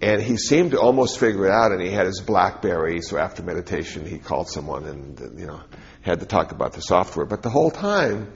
and 0.00 0.20
he 0.20 0.36
seemed 0.36 0.72
to 0.72 0.80
almost 0.80 1.20
figure 1.20 1.46
it 1.46 1.52
out. 1.52 1.70
And 1.70 1.80
he 1.80 1.90
had 1.90 2.06
his 2.06 2.20
BlackBerry, 2.20 3.00
so 3.00 3.16
after 3.16 3.44
meditation, 3.44 4.04
he 4.04 4.18
called 4.18 4.48
someone 4.48 4.86
and 4.86 5.38
you 5.38 5.46
know 5.46 5.60
had 6.02 6.18
to 6.18 6.26
talk 6.26 6.50
about 6.50 6.72
the 6.72 6.80
software. 6.80 7.26
But 7.26 7.42
the 7.42 7.50
whole 7.50 7.70
time 7.70 8.32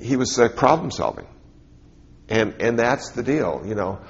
he 0.00 0.16
was 0.16 0.38
uh, 0.38 0.48
problem 0.48 0.90
solving. 0.90 1.26
And, 2.28 2.54
and 2.60 2.78
that's 2.78 3.10
the 3.10 3.22
deal, 3.22 3.62
you 3.66 3.74
know. 3.74 4.00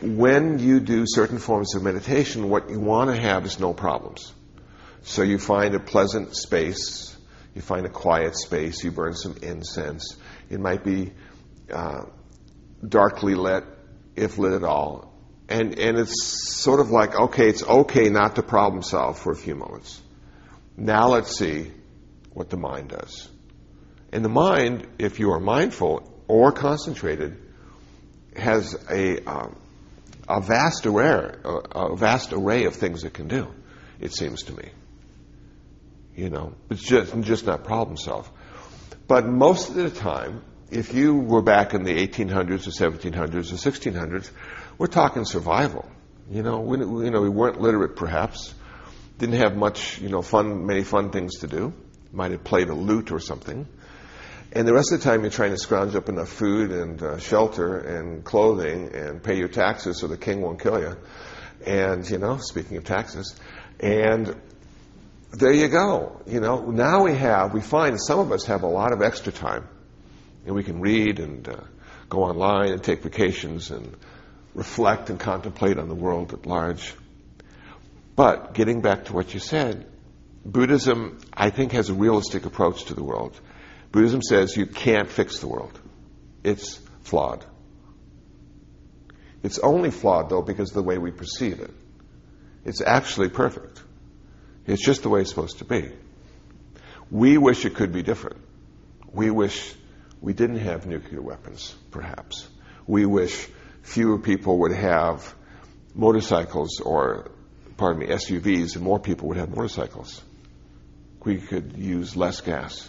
When 0.00 0.58
you 0.58 0.80
do 0.80 1.04
certain 1.06 1.38
forms 1.38 1.74
of 1.74 1.82
meditation, 1.82 2.48
what 2.48 2.68
you 2.70 2.80
want 2.80 3.10
to 3.10 3.20
have 3.20 3.44
is 3.46 3.60
no 3.60 3.72
problems. 3.72 4.32
So 5.02 5.22
you 5.22 5.38
find 5.38 5.74
a 5.74 5.80
pleasant 5.80 6.36
space, 6.36 7.16
you 7.54 7.62
find 7.62 7.86
a 7.86 7.88
quiet 7.88 8.36
space, 8.36 8.82
you 8.84 8.90
burn 8.90 9.14
some 9.14 9.36
incense. 9.42 10.16
It 10.50 10.60
might 10.60 10.84
be 10.84 11.12
uh, 11.72 12.02
darkly 12.86 13.34
lit, 13.34 13.64
if 14.16 14.38
lit 14.38 14.52
at 14.52 14.64
all. 14.64 15.12
And, 15.48 15.78
and 15.78 15.98
it's 15.98 16.60
sort 16.62 16.80
of 16.80 16.90
like, 16.90 17.14
okay, 17.14 17.48
it's 17.48 17.62
okay 17.62 18.08
not 18.08 18.36
to 18.36 18.42
problem 18.42 18.82
solve 18.82 19.18
for 19.18 19.32
a 19.32 19.36
few 19.36 19.54
moments. 19.54 20.00
Now 20.76 21.08
let's 21.08 21.36
see 21.36 21.70
what 22.32 22.48
the 22.50 22.56
mind 22.56 22.90
does. 22.90 23.28
And 24.12 24.24
the 24.24 24.28
mind, 24.28 24.86
if 24.98 25.18
you 25.18 25.32
are 25.32 25.40
mindful 25.40 26.08
or 26.28 26.52
concentrated, 26.52 27.36
has 28.36 28.74
a, 28.90 29.24
um, 29.24 29.56
a 30.28 30.40
vast 30.40 30.86
array, 30.86 31.34
a, 31.44 31.96
vast 31.96 32.32
array 32.32 32.64
of 32.64 32.76
things 32.76 33.04
it 33.04 33.14
can 33.14 33.28
do. 33.28 33.48
It 34.00 34.12
seems 34.12 34.44
to 34.44 34.52
me. 34.52 34.70
You 36.14 36.28
know, 36.28 36.54
it's 36.68 36.82
just 36.82 37.18
just 37.22 37.46
not 37.46 37.64
problem 37.64 37.96
solve. 37.96 38.30
But 39.08 39.26
most 39.26 39.70
of 39.70 39.76
the 39.76 39.90
time, 39.90 40.42
if 40.70 40.92
you 40.92 41.14
were 41.14 41.42
back 41.42 41.72
in 41.72 41.84
the 41.84 42.06
1800s 42.06 42.66
or 42.66 42.90
1700s 42.90 43.52
or 43.52 43.70
1600s, 43.70 44.30
we're 44.76 44.86
talking 44.86 45.24
survival. 45.24 45.88
You 46.30 46.42
know, 46.42 46.60
we, 46.60 46.78
you 46.78 47.10
know, 47.10 47.22
we 47.22 47.28
weren't 47.28 47.60
literate, 47.60 47.96
perhaps, 47.96 48.54
didn't 49.18 49.36
have 49.36 49.56
much, 49.56 50.00
you 50.00 50.08
know, 50.08 50.22
fun, 50.22 50.66
many 50.66 50.82
fun 50.82 51.10
things 51.10 51.40
to 51.40 51.46
do. 51.46 51.72
Might 52.12 52.32
have 52.32 52.44
played 52.44 52.68
a 52.68 52.74
lute 52.74 53.10
or 53.10 53.20
something. 53.20 53.66
And 54.54 54.68
the 54.68 54.74
rest 54.74 54.92
of 54.92 55.00
the 55.00 55.04
time, 55.04 55.22
you're 55.22 55.30
trying 55.30 55.52
to 55.52 55.58
scrounge 55.58 55.94
up 55.94 56.10
enough 56.10 56.28
food 56.28 56.72
and 56.72 57.02
uh, 57.02 57.18
shelter 57.18 57.78
and 57.78 58.22
clothing 58.22 58.94
and 58.94 59.22
pay 59.22 59.38
your 59.38 59.48
taxes 59.48 59.98
so 59.98 60.06
the 60.08 60.18
king 60.18 60.42
won't 60.42 60.60
kill 60.60 60.78
you. 60.78 60.94
And, 61.64 62.08
you 62.08 62.18
know, 62.18 62.36
speaking 62.36 62.76
of 62.76 62.84
taxes, 62.84 63.34
and 63.80 64.36
there 65.32 65.52
you 65.52 65.68
go. 65.68 66.20
You 66.26 66.40
know, 66.40 66.66
now 66.66 67.04
we 67.04 67.14
have, 67.14 67.54
we 67.54 67.62
find 67.62 67.98
some 67.98 68.18
of 68.18 68.30
us 68.30 68.44
have 68.46 68.62
a 68.62 68.66
lot 68.66 68.92
of 68.92 69.00
extra 69.00 69.32
time. 69.32 69.66
And 70.44 70.54
we 70.54 70.64
can 70.64 70.80
read 70.80 71.18
and 71.18 71.48
uh, 71.48 71.56
go 72.10 72.24
online 72.24 72.72
and 72.72 72.84
take 72.84 73.02
vacations 73.02 73.70
and 73.70 73.96
reflect 74.54 75.08
and 75.08 75.18
contemplate 75.18 75.78
on 75.78 75.88
the 75.88 75.94
world 75.94 76.34
at 76.34 76.44
large. 76.44 76.94
But 78.16 78.52
getting 78.52 78.82
back 78.82 79.06
to 79.06 79.14
what 79.14 79.32
you 79.32 79.40
said, 79.40 79.86
Buddhism, 80.44 81.20
I 81.32 81.48
think, 81.48 81.72
has 81.72 81.88
a 81.88 81.94
realistic 81.94 82.44
approach 82.44 82.84
to 82.86 82.94
the 82.94 83.02
world. 83.02 83.40
Buddhism 83.92 84.22
says 84.22 84.56
you 84.56 84.66
can't 84.66 85.08
fix 85.08 85.38
the 85.38 85.46
world. 85.46 85.78
It's 86.42 86.80
flawed. 87.02 87.44
It's 89.42 89.58
only 89.58 89.90
flawed, 89.90 90.30
though, 90.30 90.42
because 90.42 90.70
of 90.70 90.74
the 90.74 90.82
way 90.82 90.98
we 90.98 91.10
perceive 91.10 91.60
it. 91.60 91.70
It's 92.64 92.80
actually 92.80 93.28
perfect. 93.28 93.82
It's 94.66 94.84
just 94.84 95.02
the 95.02 95.08
way 95.08 95.20
it's 95.20 95.30
supposed 95.30 95.58
to 95.58 95.64
be. 95.64 95.92
We 97.10 97.36
wish 97.36 97.66
it 97.66 97.74
could 97.74 97.92
be 97.92 98.02
different. 98.02 98.38
We 99.12 99.30
wish 99.30 99.74
we 100.22 100.32
didn't 100.32 100.60
have 100.60 100.86
nuclear 100.86 101.20
weapons, 101.20 101.74
perhaps. 101.90 102.48
We 102.86 103.04
wish 103.04 103.48
fewer 103.82 104.18
people 104.18 104.60
would 104.60 104.72
have 104.72 105.34
motorcycles 105.94 106.80
or, 106.80 107.30
pardon 107.76 108.00
me, 108.00 108.06
SUVs 108.06 108.76
and 108.76 108.84
more 108.84 109.00
people 109.00 109.28
would 109.28 109.36
have 109.36 109.50
motorcycles. 109.50 110.22
We 111.24 111.38
could 111.38 111.76
use 111.76 112.16
less 112.16 112.40
gas. 112.40 112.88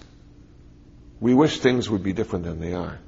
We 1.24 1.34
wish 1.34 1.60
things 1.60 1.90
would 1.90 2.04
be 2.04 2.12
different 2.12 2.44
than 2.44 2.60
they 2.60 2.74
are. 2.74 3.00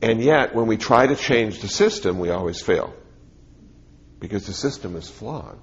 And 0.00 0.18
yet, 0.22 0.54
when 0.54 0.66
we 0.66 0.78
try 0.78 1.06
to 1.06 1.14
change 1.14 1.58
the 1.60 1.68
system, 1.68 2.18
we 2.18 2.30
always 2.30 2.62
fail. 2.62 2.94
Because 4.18 4.46
the 4.46 4.54
system 4.54 4.96
is 4.96 5.06
flawed. 5.06 5.58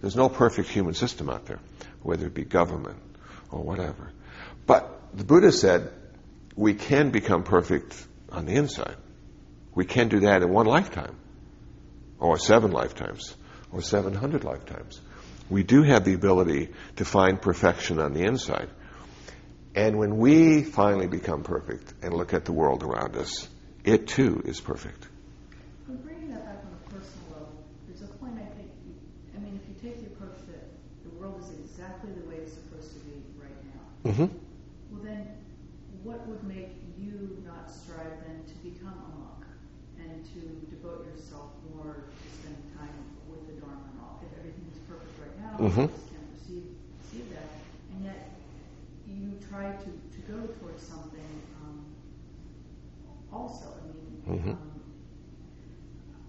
There's 0.00 0.16
no 0.16 0.28
perfect 0.28 0.68
human 0.68 0.94
system 0.94 1.30
out 1.30 1.46
there, 1.46 1.60
whether 2.02 2.26
it 2.26 2.34
be 2.34 2.42
government 2.42 2.98
or 3.52 3.62
whatever. 3.62 4.10
But 4.66 5.00
the 5.14 5.22
Buddha 5.22 5.52
said 5.52 5.92
we 6.56 6.74
can 6.74 7.10
become 7.10 7.44
perfect 7.44 7.94
on 8.32 8.44
the 8.44 8.56
inside. 8.56 8.96
We 9.76 9.84
can 9.84 10.08
do 10.08 10.20
that 10.20 10.42
in 10.42 10.52
one 10.52 10.66
lifetime, 10.66 11.14
or 12.18 12.36
seven 12.36 12.72
lifetimes, 12.72 13.36
or 13.70 13.80
700 13.80 14.42
lifetimes. 14.42 15.00
We 15.48 15.62
do 15.62 15.84
have 15.84 16.04
the 16.04 16.14
ability 16.14 16.70
to 16.96 17.04
find 17.04 17.40
perfection 17.40 18.00
on 18.00 18.12
the 18.12 18.24
inside. 18.24 18.70
And 19.74 19.98
when 19.98 20.18
we 20.18 20.62
finally 20.64 21.06
become 21.06 21.42
perfect 21.44 21.92
and 22.02 22.12
look 22.14 22.34
at 22.34 22.44
the 22.44 22.52
world 22.52 22.82
around 22.82 23.16
us, 23.16 23.48
it 23.84 24.06
too 24.08 24.42
is 24.44 24.60
perfect. 24.60 25.06
Well, 25.86 25.98
bringing 25.98 26.30
that 26.30 26.44
back 26.44 26.64
on 26.66 26.72
a 26.74 26.90
personal 26.90 27.26
level, 27.32 27.64
there's 27.86 28.02
a 28.02 28.12
point 28.14 28.34
I 28.36 28.46
think, 28.56 28.70
you, 28.86 28.94
I 29.36 29.38
mean, 29.38 29.60
if 29.62 29.68
you 29.68 29.74
take 29.90 30.00
the 30.00 30.06
approach 30.12 30.36
that 30.48 30.66
the 31.04 31.10
world 31.20 31.40
is 31.40 31.50
exactly 31.60 32.10
the 32.12 32.26
way 32.28 32.36
it's 32.42 32.54
supposed 32.54 32.92
to 32.94 32.98
be 33.06 33.22
right 33.40 33.54
now, 33.64 34.10
Mm-hmm. 34.10 34.34
well 34.90 35.02
then, 35.04 35.26
what 36.02 36.26
would 36.28 36.42
make 36.44 36.74
you 36.98 37.42
not 37.44 37.70
strive 37.70 38.18
then 38.26 38.42
to 38.46 38.54
become 38.66 38.94
a 38.94 39.10
monk 39.14 39.44
and 39.98 40.24
to 40.34 40.40
devote 40.74 41.06
yourself 41.06 41.50
more 41.74 41.94
to 42.08 42.26
spending 42.40 42.62
time 42.74 42.94
with 43.30 43.46
the 43.46 43.54
Dharma 43.60 43.84
and 43.94 44.00
all? 44.00 44.18
If 44.26 44.32
everything 44.38 44.66
is 44.74 44.78
perfect 44.90 45.14
right 45.22 45.36
now, 45.38 45.54
Mhm. 45.60 45.86
you 45.86 45.94
just 45.94 46.10
can't 46.10 46.28
perceive, 46.34 46.66
perceive 47.02 47.26
that, 47.34 47.50
and 47.94 48.04
yet 48.04 48.30
you 49.06 49.32
try 49.58 49.72
to, 49.72 49.84
to 49.84 50.20
go 50.28 50.46
towards 50.60 50.86
something 50.86 51.42
um, 51.62 51.84
also. 53.32 53.66
I 53.66 54.30
mean, 54.30 54.40
Mhm. 54.40 54.50
um, 54.52 54.58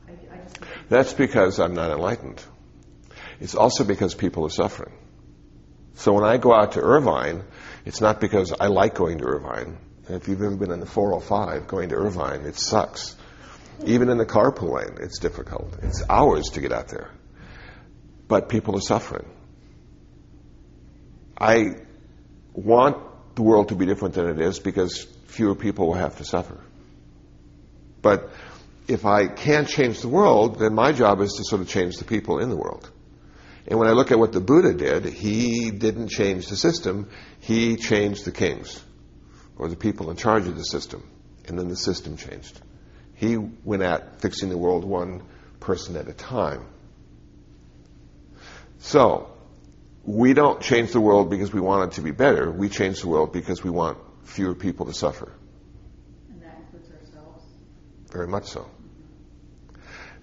I, 0.07 0.11
I 0.11 0.37
just 0.43 0.59
That's 0.89 1.13
because 1.13 1.59
I'm 1.59 1.75
not 1.75 1.91
enlightened. 1.91 2.41
It's 3.39 3.55
also 3.55 3.83
because 3.83 4.15
people 4.15 4.45
are 4.45 4.49
suffering. 4.49 4.93
So 5.93 6.13
when 6.13 6.23
I 6.23 6.37
go 6.37 6.53
out 6.53 6.71
to 6.73 6.81
Irvine, 6.81 7.43
it's 7.85 8.01
not 8.01 8.19
because 8.19 8.51
I 8.59 8.67
like 8.67 8.95
going 8.95 9.19
to 9.19 9.25
Irvine. 9.25 9.77
If 10.07 10.27
you've 10.27 10.41
ever 10.41 10.55
been 10.55 10.71
in 10.71 10.79
the 10.79 10.87
405 10.87 11.67
going 11.67 11.89
to 11.89 11.95
Irvine, 11.95 12.45
it 12.45 12.55
sucks. 12.55 13.15
Even 13.85 14.09
in 14.09 14.17
the 14.17 14.25
carpool 14.25 14.73
lane, 14.73 14.97
it's 14.99 15.19
difficult. 15.19 15.77
It's 15.83 16.03
hours 16.09 16.49
to 16.51 16.61
get 16.61 16.71
out 16.71 16.87
there. 16.87 17.11
But 18.27 18.49
people 18.49 18.75
are 18.75 18.81
suffering. 18.81 19.25
I 21.37 21.75
want 22.53 23.08
the 23.35 23.41
world 23.41 23.69
to 23.69 23.75
be 23.75 23.85
different 23.85 24.15
than 24.15 24.27
it 24.27 24.39
is 24.39 24.59
because 24.59 25.03
fewer 25.27 25.55
people 25.55 25.87
will 25.87 25.93
have 25.93 26.17
to 26.17 26.25
suffer. 26.25 26.59
But 28.01 28.29
if 28.87 29.05
I 29.05 29.27
can't 29.27 29.67
change 29.67 30.01
the 30.01 30.07
world, 30.07 30.59
then 30.59 30.73
my 30.73 30.91
job 30.91 31.21
is 31.21 31.33
to 31.33 31.43
sort 31.43 31.61
of 31.61 31.69
change 31.69 31.97
the 31.97 32.05
people 32.05 32.39
in 32.39 32.49
the 32.49 32.57
world. 32.57 32.89
And 33.67 33.77
when 33.77 33.87
I 33.87 33.91
look 33.91 34.11
at 34.11 34.17
what 34.17 34.31
the 34.31 34.41
Buddha 34.41 34.73
did, 34.73 35.05
he 35.05 35.69
didn't 35.69 36.09
change 36.09 36.47
the 36.47 36.55
system, 36.55 37.09
he 37.39 37.75
changed 37.75 38.25
the 38.25 38.31
kings 38.31 38.83
or 39.57 39.67
the 39.67 39.75
people 39.75 40.09
in 40.09 40.17
charge 40.17 40.47
of 40.47 40.57
the 40.57 40.63
system. 40.63 41.07
And 41.47 41.57
then 41.57 41.67
the 41.67 41.75
system 41.75 42.17
changed. 42.17 42.59
He 43.15 43.35
went 43.37 43.83
at 43.83 44.21
fixing 44.21 44.49
the 44.49 44.57
world 44.57 44.85
one 44.85 45.23
person 45.59 45.97
at 45.97 46.07
a 46.07 46.13
time. 46.13 46.65
So, 48.79 49.29
we 50.09 50.33
don't 50.33 50.59
change 50.59 50.91
the 50.91 50.99
world 50.99 51.29
because 51.29 51.53
we 51.53 51.61
want 51.61 51.91
it 51.91 51.95
to 51.97 52.01
be 52.01 52.09
better. 52.09 52.49
We 52.49 52.67
change 52.67 53.01
the 53.01 53.07
world 53.07 53.31
because 53.31 53.63
we 53.63 53.69
want 53.69 53.99
fewer 54.23 54.55
people 54.55 54.87
to 54.87 54.93
suffer. 54.93 55.31
and 56.31 56.41
that 56.41 56.57
includes 56.57 56.89
ourselves. 56.89 57.43
Very 58.11 58.27
much 58.27 58.45
so. 58.45 58.67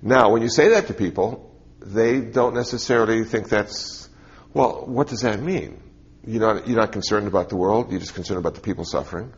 Now, 0.03 0.31
when 0.31 0.43
you 0.43 0.49
say 0.49 0.71
that 0.71 0.89
to 0.89 0.95
people, 0.95 1.55
they 1.79 2.21
don't 2.21 2.55
necessarily 2.55 3.23
think 3.23 3.49
that's, 3.49 4.09
well, 4.53 4.87
what 4.87 5.07
does 5.07 5.21
that 5.21 5.39
mean? 5.39 5.81
You're 6.27 6.41
not, 6.41 6.67
you're 6.67 6.79
not 6.79 6.91
concerned 6.91 7.29
about 7.29 7.49
the 7.49 7.57
world, 7.57 7.93
you're 7.93 8.01
just 8.01 8.15
concerned 8.15 8.41
about 8.41 8.57
the 8.57 8.61
people 8.63 8.85
suffering. 8.85 9.33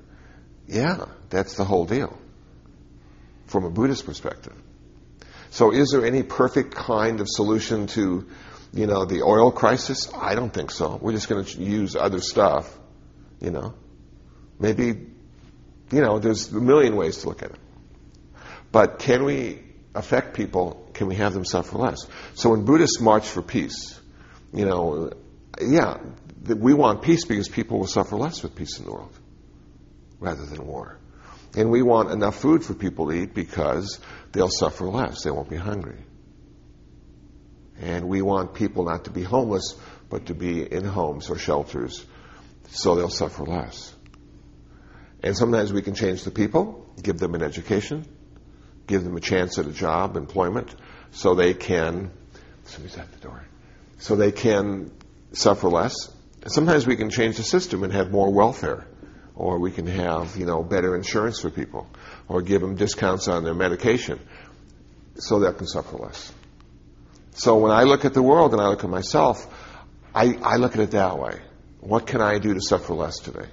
Yeah, 0.67 1.05
that's 1.29 1.57
the 1.57 1.65
whole 1.65 1.85
deal 1.85 2.19
from 3.49 3.65
a 3.65 3.71
Buddhist 3.71 4.07
perspective. 4.07 4.55
So 5.51 5.73
is 5.73 5.91
there 5.91 6.07
any 6.07 6.23
perfect 6.23 6.75
kind 6.75 7.21
of 7.21 7.29
solution 7.29 7.87
to, 7.89 8.27
you 8.73 8.87
know, 8.87 9.05
the 9.05 9.23
oil 9.23 9.51
crisis? 9.51 10.13
I 10.15 10.35
don't 10.35 10.53
think 10.53 10.71
so. 10.71 10.99
We're 11.01 11.13
just 11.13 11.29
going 11.29 11.45
to 11.45 11.63
use 11.63 11.97
other 11.97 12.21
stuff, 12.21 12.79
you 13.41 13.51
know. 13.51 13.75
Maybe, 14.59 14.87
you 14.87 16.01
know, 16.01 16.19
there's 16.19 16.53
a 16.53 16.61
million 16.61 16.97
ways 16.97 17.19
to 17.19 17.29
look 17.29 17.43
at 17.43 17.51
it. 17.51 17.59
But 18.71 18.99
can 18.99 19.25
we 19.25 19.63
affect 19.95 20.35
people? 20.35 20.91
Can 20.93 21.07
we 21.07 21.15
have 21.17 21.33
them 21.33 21.45
suffer 21.45 21.79
less? 21.79 22.07
So 22.35 22.51
when 22.51 22.65
Buddhists 22.65 23.01
march 23.01 23.27
for 23.27 23.43
peace, 23.43 23.99
you 24.53 24.67
know, 24.67 25.13
yeah, 25.61 25.99
we 26.47 26.75
want 26.75 27.03
peace 27.03 27.25
because 27.25 27.49
people 27.49 27.79
will 27.79 27.87
suffer 27.87 28.17
less 28.17 28.43
with 28.43 28.55
peace 28.55 28.79
in 28.79 28.85
the 28.85 28.93
world 28.93 29.17
rather 30.21 30.45
than 30.45 30.67
war. 30.67 30.99
And 31.57 31.71
we 31.71 31.83
want 31.83 32.11
enough 32.11 32.37
food 32.37 32.65
for 32.65 32.75
people 32.75 33.09
to 33.09 33.15
eat 33.15 33.35
because 33.35 33.99
they'll 34.33 34.51
suffer 34.51 34.87
less. 34.87 35.23
They 35.23 35.31
won't 35.31 35.49
be 35.49 35.57
hungry. 35.57 35.99
And 37.81 38.09
we 38.09 38.23
want 38.23 38.55
people 38.55 38.85
not 38.85 39.05
to 39.05 39.11
be 39.11 39.23
homeless, 39.23 39.75
but 40.11 40.27
to 40.27 40.35
be 40.35 40.71
in 40.71 40.85
homes 40.85 41.31
or 41.31 41.39
shelters 41.39 42.05
so 42.71 42.95
they'll 42.95 43.09
suffer 43.09 43.45
less. 43.45 43.95
And 45.23 45.37
sometimes 45.37 45.73
we 45.73 45.83
can 45.83 45.95
change 45.95 46.25
the 46.25 46.31
people, 46.31 46.87
give 47.03 47.19
them 47.19 47.35
an 47.35 47.43
education, 47.43 48.07
give 48.87 49.05
them 49.05 49.17
a 49.17 49.21
chance 49.21 49.59
at 49.59 49.67
a 49.67 49.73
job, 49.73 50.17
employment, 50.17 50.75
so 51.11 51.35
they 51.35 51.55
can, 51.55 52.11
somebody's 52.65 52.99
at 52.99 53.11
the 53.13 53.19
door, 53.19 53.43
so 53.99 54.17
they 54.17 54.33
can 54.33 54.93
suffer 55.33 55.69
less. 55.69 55.95
Sometimes 56.47 56.87
we 56.87 56.97
can 56.97 57.11
change 57.11 57.37
the 57.37 57.43
system 57.43 57.83
and 57.83 57.93
have 57.93 58.11
more 58.11 58.33
welfare, 58.33 58.87
or 59.35 59.59
we 59.59 59.73
can 59.73 59.87
have, 59.87 60.37
you 60.37 60.47
know, 60.47 60.63
better 60.63 60.95
insurance 60.95 61.41
for 61.41 61.51
people, 61.51 61.89
or 62.29 62.43
give 62.43 62.61
them 62.61 62.77
discounts 62.77 63.29
on 63.29 63.45
their 63.45 63.55
medication, 63.55 64.21
so 65.17 65.41
they 65.41 65.53
can 65.53 65.67
suffer 65.67 65.97
less. 65.97 66.33
So 67.39 67.57
when 67.57 67.71
I 67.71 67.85
look 67.85 68.05
at 68.05 68.15
the 68.15 68.23
world 68.23 68.53
and 68.53 68.61
I 68.61 68.67
look 68.67 68.83
at 68.83 68.91
myself, 68.91 69.47
I, 70.13 70.37
I 70.43 70.57
look 70.57 70.75
at 70.75 70.81
it 70.81 70.91
that 70.91 71.21
way. 71.21 71.41
What 71.79 72.05
can 72.05 72.21
I 72.21 72.39
do 72.41 72.53
to 72.53 72.61
suffer 72.61 72.95
less 72.95 73.21
today? 73.21 73.49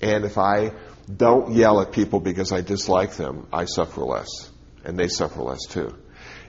And 0.00 0.24
if 0.24 0.38
I 0.38 0.70
don't 1.12 1.52
yell 1.52 1.80
at 1.80 1.90
people 1.90 2.20
because 2.20 2.52
I 2.52 2.60
dislike 2.60 3.14
them, 3.14 3.48
I 3.52 3.64
suffer 3.64 4.02
less. 4.02 4.28
And 4.84 4.96
they 4.96 5.08
suffer 5.08 5.42
less 5.42 5.66
too. 5.68 5.98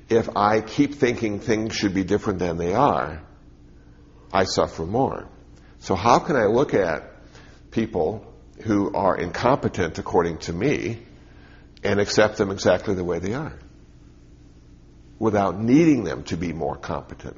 If 0.10 0.30
I 0.36 0.62
keep 0.62 0.96
thinking 0.96 1.40
things 1.40 1.76
should 1.76 1.96
be 1.96 2.04
different 2.04 2.38
than 2.38 2.58
they 2.58 2.74
are, 2.76 3.24
I 4.32 4.44
suffer 4.44 4.86
more. 4.86 5.28
So 5.80 5.96
how 5.96 6.20
can 6.20 6.36
I 6.36 6.46
look 6.46 6.76
at 6.76 7.14
people 7.72 8.32
who 8.62 8.94
are 8.94 9.18
incompetent 9.18 9.98
according 9.98 10.38
to 10.40 10.54
me 10.54 11.02
and 11.84 12.00
accept 12.00 12.38
them 12.38 12.52
exactly 12.52 12.94
the 12.94 13.04
way 13.04 13.18
they 13.18 13.34
are? 13.34 13.58
Without 15.20 15.60
needing 15.60 16.04
them 16.04 16.24
to 16.26 16.38
be 16.38 16.54
more 16.54 16.76
competent 16.76 17.38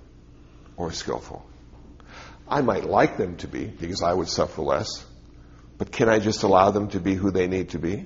or 0.76 0.92
skillful. 0.92 1.46
I 2.48 2.62
might 2.62 2.84
like 2.84 3.18
them 3.18 3.38
to 3.38 3.48
be 3.48 3.66
because 3.66 4.02
I 4.02 4.14
would 4.14 4.28
suffer 4.28 4.62
less. 4.62 5.06
But 5.78 5.92
can 5.92 6.10
I 6.10 6.20
just 6.20 6.44
allow 6.44 6.72
them 6.72 6.90
to 6.90 7.00
be 7.00 7.14
who 7.16 7.32
they 7.32 7.48
need 7.48 7.70
to 7.70 7.80
be? 7.80 8.06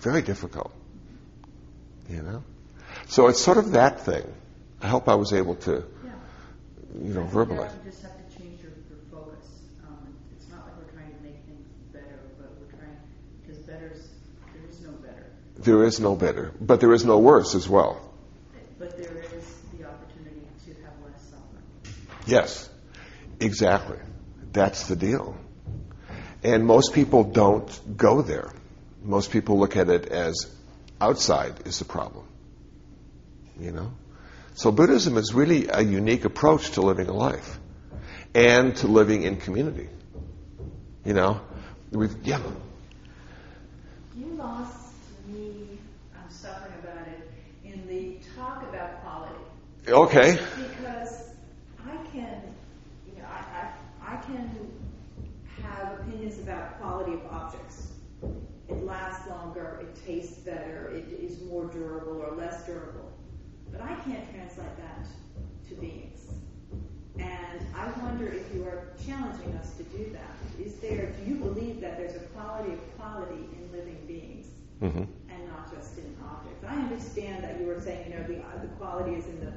Very 0.00 0.20
difficult. 0.22 0.72
You 2.10 2.22
know? 2.22 2.44
So 3.06 3.28
it's 3.28 3.40
sort 3.40 3.56
of 3.56 3.72
that 3.72 4.00
thing. 4.00 4.24
I 4.82 4.88
hope 4.88 5.08
I 5.08 5.14
was 5.14 5.32
able 5.32 5.54
to, 5.56 5.84
Yeah. 6.04 6.10
you 7.00 7.14
know, 7.14 7.22
verbalize. 7.22 7.72
You 7.84 7.90
just 7.90 8.02
have 8.02 8.16
to 8.18 8.38
change 8.38 8.60
your, 8.60 8.72
your 8.90 8.98
focus. 9.10 9.46
Um, 9.86 10.14
it's 10.36 10.48
not 10.50 10.66
like 10.66 10.76
we're 10.76 10.92
trying 10.92 11.14
to 11.16 11.22
make 11.22 11.38
things 11.46 11.66
better, 11.92 12.18
but 12.38 12.50
we're 12.60 12.76
trying, 12.76 12.98
because 13.40 13.58
better's, 13.64 14.08
there 14.52 14.68
is 14.68 14.80
no 14.80 14.90
better. 14.92 15.26
There 15.56 15.84
is 15.84 16.00
no 16.00 16.16
better, 16.16 16.52
but 16.60 16.80
there 16.80 16.92
is 16.92 17.04
no 17.04 17.18
worse 17.18 17.54
as 17.54 17.68
well. 17.68 18.11
But 18.82 18.96
there 18.96 19.16
is 19.16 19.44
the 19.78 19.84
opportunity 19.86 20.44
to 20.64 20.70
have 20.82 20.92
less 21.04 21.22
suffering. 21.30 21.94
Yes, 22.26 22.68
exactly. 23.38 23.98
That's 24.52 24.88
the 24.88 24.96
deal. 24.96 25.36
And 26.42 26.66
most 26.66 26.92
people 26.92 27.22
don't 27.22 27.96
go 27.96 28.22
there. 28.22 28.52
Most 29.00 29.30
people 29.30 29.60
look 29.60 29.76
at 29.76 29.88
it 29.88 30.06
as 30.06 30.50
outside 31.00 31.64
is 31.64 31.78
the 31.78 31.84
problem. 31.84 32.26
You 33.60 33.70
know? 33.70 33.92
So 34.54 34.72
Buddhism 34.72 35.16
is 35.16 35.32
really 35.32 35.68
a 35.68 35.80
unique 35.80 36.24
approach 36.24 36.72
to 36.72 36.80
living 36.82 37.06
a 37.06 37.14
life 37.14 37.60
and 38.34 38.74
to 38.78 38.88
living 38.88 39.22
in 39.22 39.36
community. 39.36 39.88
You 41.04 41.14
know? 41.14 41.40
We've, 41.92 42.16
yeah. 42.24 42.40
You 44.16 44.26
lost 44.34 44.92
me, 45.28 45.78
I'm 46.16 46.28
suffering 46.28 46.74
about 46.82 47.06
it, 47.06 47.30
in 47.64 47.86
the 47.86 48.18
talk 48.36 48.62
about 48.68 49.02
quality. 49.02 49.34
Okay. 49.88 50.38
Because 50.56 51.30
I 51.84 51.96
can, 52.12 52.40
you 53.06 53.20
know, 53.20 53.26
I, 53.28 53.72
I, 54.06 54.14
I 54.14 54.16
can 54.22 54.50
have 55.62 56.00
opinions 56.00 56.38
about 56.38 56.80
quality 56.80 57.14
of 57.14 57.26
objects. 57.30 57.88
It 58.68 58.84
lasts 58.84 59.28
longer, 59.28 59.80
it 59.82 60.06
tastes 60.06 60.38
better, 60.38 60.88
it 60.94 61.08
is 61.20 61.42
more 61.42 61.66
durable 61.66 62.22
or 62.22 62.34
less 62.36 62.64
durable. 62.64 63.10
But 63.70 63.82
I 63.82 63.94
can't 63.96 64.30
translate 64.32 64.76
that 64.76 65.06
to 65.68 65.74
beings. 65.74 66.30
And 67.18 67.66
I 67.76 67.90
wonder 68.02 68.28
if 68.28 68.54
you 68.54 68.64
are 68.64 68.88
challenging 69.04 69.52
us 69.54 69.74
to 69.76 69.82
do 69.84 70.10
that. 70.12 70.64
Is 70.64 70.76
there, 70.76 71.12
do 71.12 71.30
you 71.30 71.36
believe 71.36 71.80
that 71.80 71.96
there's 71.98 72.14
a 72.14 72.24
quality 72.26 72.72
of 72.72 72.96
quality 72.98 73.44
in 73.56 73.68
living 73.72 73.98
beings 74.06 74.46
Mm-hmm. 74.82 75.04
and 75.30 75.46
not 75.48 75.72
just 75.72 75.96
in 75.98 76.16
objects? 76.24 76.64
I 76.66 76.74
understand 76.74 77.44
that 77.44 77.60
you 77.60 77.66
were 77.66 77.80
saying, 77.80 78.10
you 78.10 78.18
know, 78.18 78.24
the, 78.24 78.66
the 78.66 78.72
quality 78.78 79.12
is 79.14 79.26
in 79.26 79.38
the 79.38 79.52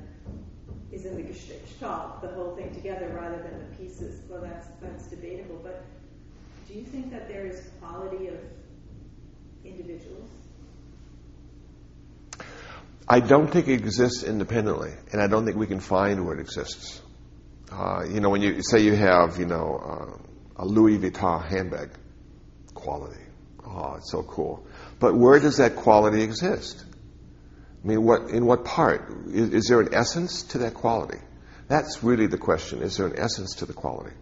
is 0.92 1.06
in 1.06 1.16
the 1.16 1.24
gestalt, 1.24 2.22
the 2.22 2.30
whole 2.30 2.56
thing 2.56 2.74
together, 2.74 3.10
rather 3.16 3.42
than 3.42 3.60
the 3.60 3.76
pieces. 3.76 4.22
Well, 4.30 4.42
that's 4.42 4.68
that's 4.82 5.08
debatable. 5.08 5.60
But 5.64 5.84
do 6.68 6.74
you 6.74 6.84
think 6.86 7.12
that 7.12 7.28
there 7.28 7.46
is 7.46 7.70
quality 7.80 8.28
of 8.28 8.40
individuals? 9.64 10.30
I 13.08 13.20
don't 13.20 13.48
think 13.48 13.68
it 13.68 13.74
exists 13.74 14.24
independently, 14.24 14.92
and 15.12 15.22
I 15.22 15.28
don't 15.28 15.46
think 15.46 15.58
we 15.58 15.68
can 15.68 15.80
find 15.80 16.26
where 16.26 16.36
it 16.36 16.42
exists. 16.42 17.02
Uh, 17.72 18.04
you 18.10 18.20
know, 18.20 18.30
when 18.30 18.42
you 18.42 18.64
say 18.64 18.80
you 18.80 18.96
have, 18.96 19.38
you 19.38 19.46
know, 19.46 20.18
uh, 20.58 20.64
a 20.64 20.66
Louis 20.66 20.98
Vuitton 20.98 21.46
handbag, 21.46 21.92
quality. 22.74 23.22
Oh, 23.66 23.96
it's 23.98 24.12
so 24.12 24.24
cool. 24.24 24.66
But 25.00 25.16
where 25.16 25.40
does 25.40 25.58
that 25.58 25.76
quality 25.76 26.22
exist? 26.22 26.84
I 27.86 27.88
mean, 27.88 28.04
what 28.04 28.32
in 28.32 28.48
what 28.48 28.66
part? 28.66 29.14
Is, 29.28 29.54
is 29.54 29.66
there 29.68 29.80
an 29.80 29.94
essence 29.94 30.42
to 30.44 30.58
that 30.60 30.74
quality? 30.74 31.20
That's 31.68 32.04
really 32.04 32.26
the 32.26 32.38
question. 32.38 32.82
Is 32.82 32.98
there 32.98 33.06
an 33.06 33.20
essence 33.20 33.58
to 33.58 33.68
the 33.68 33.74
quality? 33.74 34.16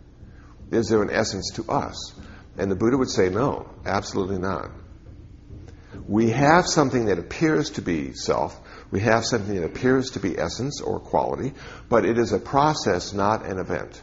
Is 0.72 0.90
there 0.90 1.02
an 1.02 1.10
essence 1.10 1.52
to 1.56 1.72
us? 1.72 2.14
And 2.58 2.70
the 2.70 2.76
Buddha 2.76 2.98
would 2.98 3.10
say, 3.10 3.30
no, 3.30 3.70
absolutely 3.86 4.38
not. 4.38 4.70
We 6.08 6.32
have 6.32 6.68
something 6.68 7.06
that 7.06 7.20
appears 7.20 7.72
to 7.72 7.82
be 7.82 8.14
self, 8.14 8.60
we 8.92 9.00
have 9.00 9.26
something 9.26 9.56
that 9.56 9.64
appears 9.64 10.12
to 10.12 10.20
be 10.20 10.38
essence 10.38 10.82
or 10.82 11.00
quality, 11.00 11.54
but 11.88 12.06
it 12.06 12.18
is 12.18 12.34
a 12.34 12.40
process, 12.40 13.14
not 13.14 13.46
an 13.46 13.60
event. 13.60 14.02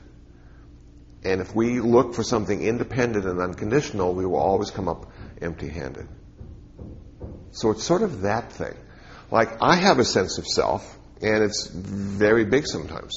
And 1.22 1.42
if 1.42 1.54
we 1.54 1.80
look 1.80 2.14
for 2.14 2.22
something 2.22 2.62
independent 2.62 3.26
and 3.26 3.40
unconditional, 3.40 4.14
we 4.14 4.24
will 4.24 4.38
always 4.38 4.70
come 4.70 4.88
up 4.88 5.12
empty 5.42 5.68
handed. 5.68 6.08
So 7.50 7.70
it's 7.72 7.84
sort 7.84 8.02
of 8.02 8.22
that 8.22 8.52
thing. 8.52 8.74
Like, 9.30 9.62
I 9.62 9.76
have 9.76 9.98
a 9.98 10.04
sense 10.04 10.38
of 10.38 10.46
self, 10.46 10.98
and 11.22 11.42
it's 11.44 11.70
very 11.72 12.44
big 12.44 12.66
sometimes. 12.66 13.12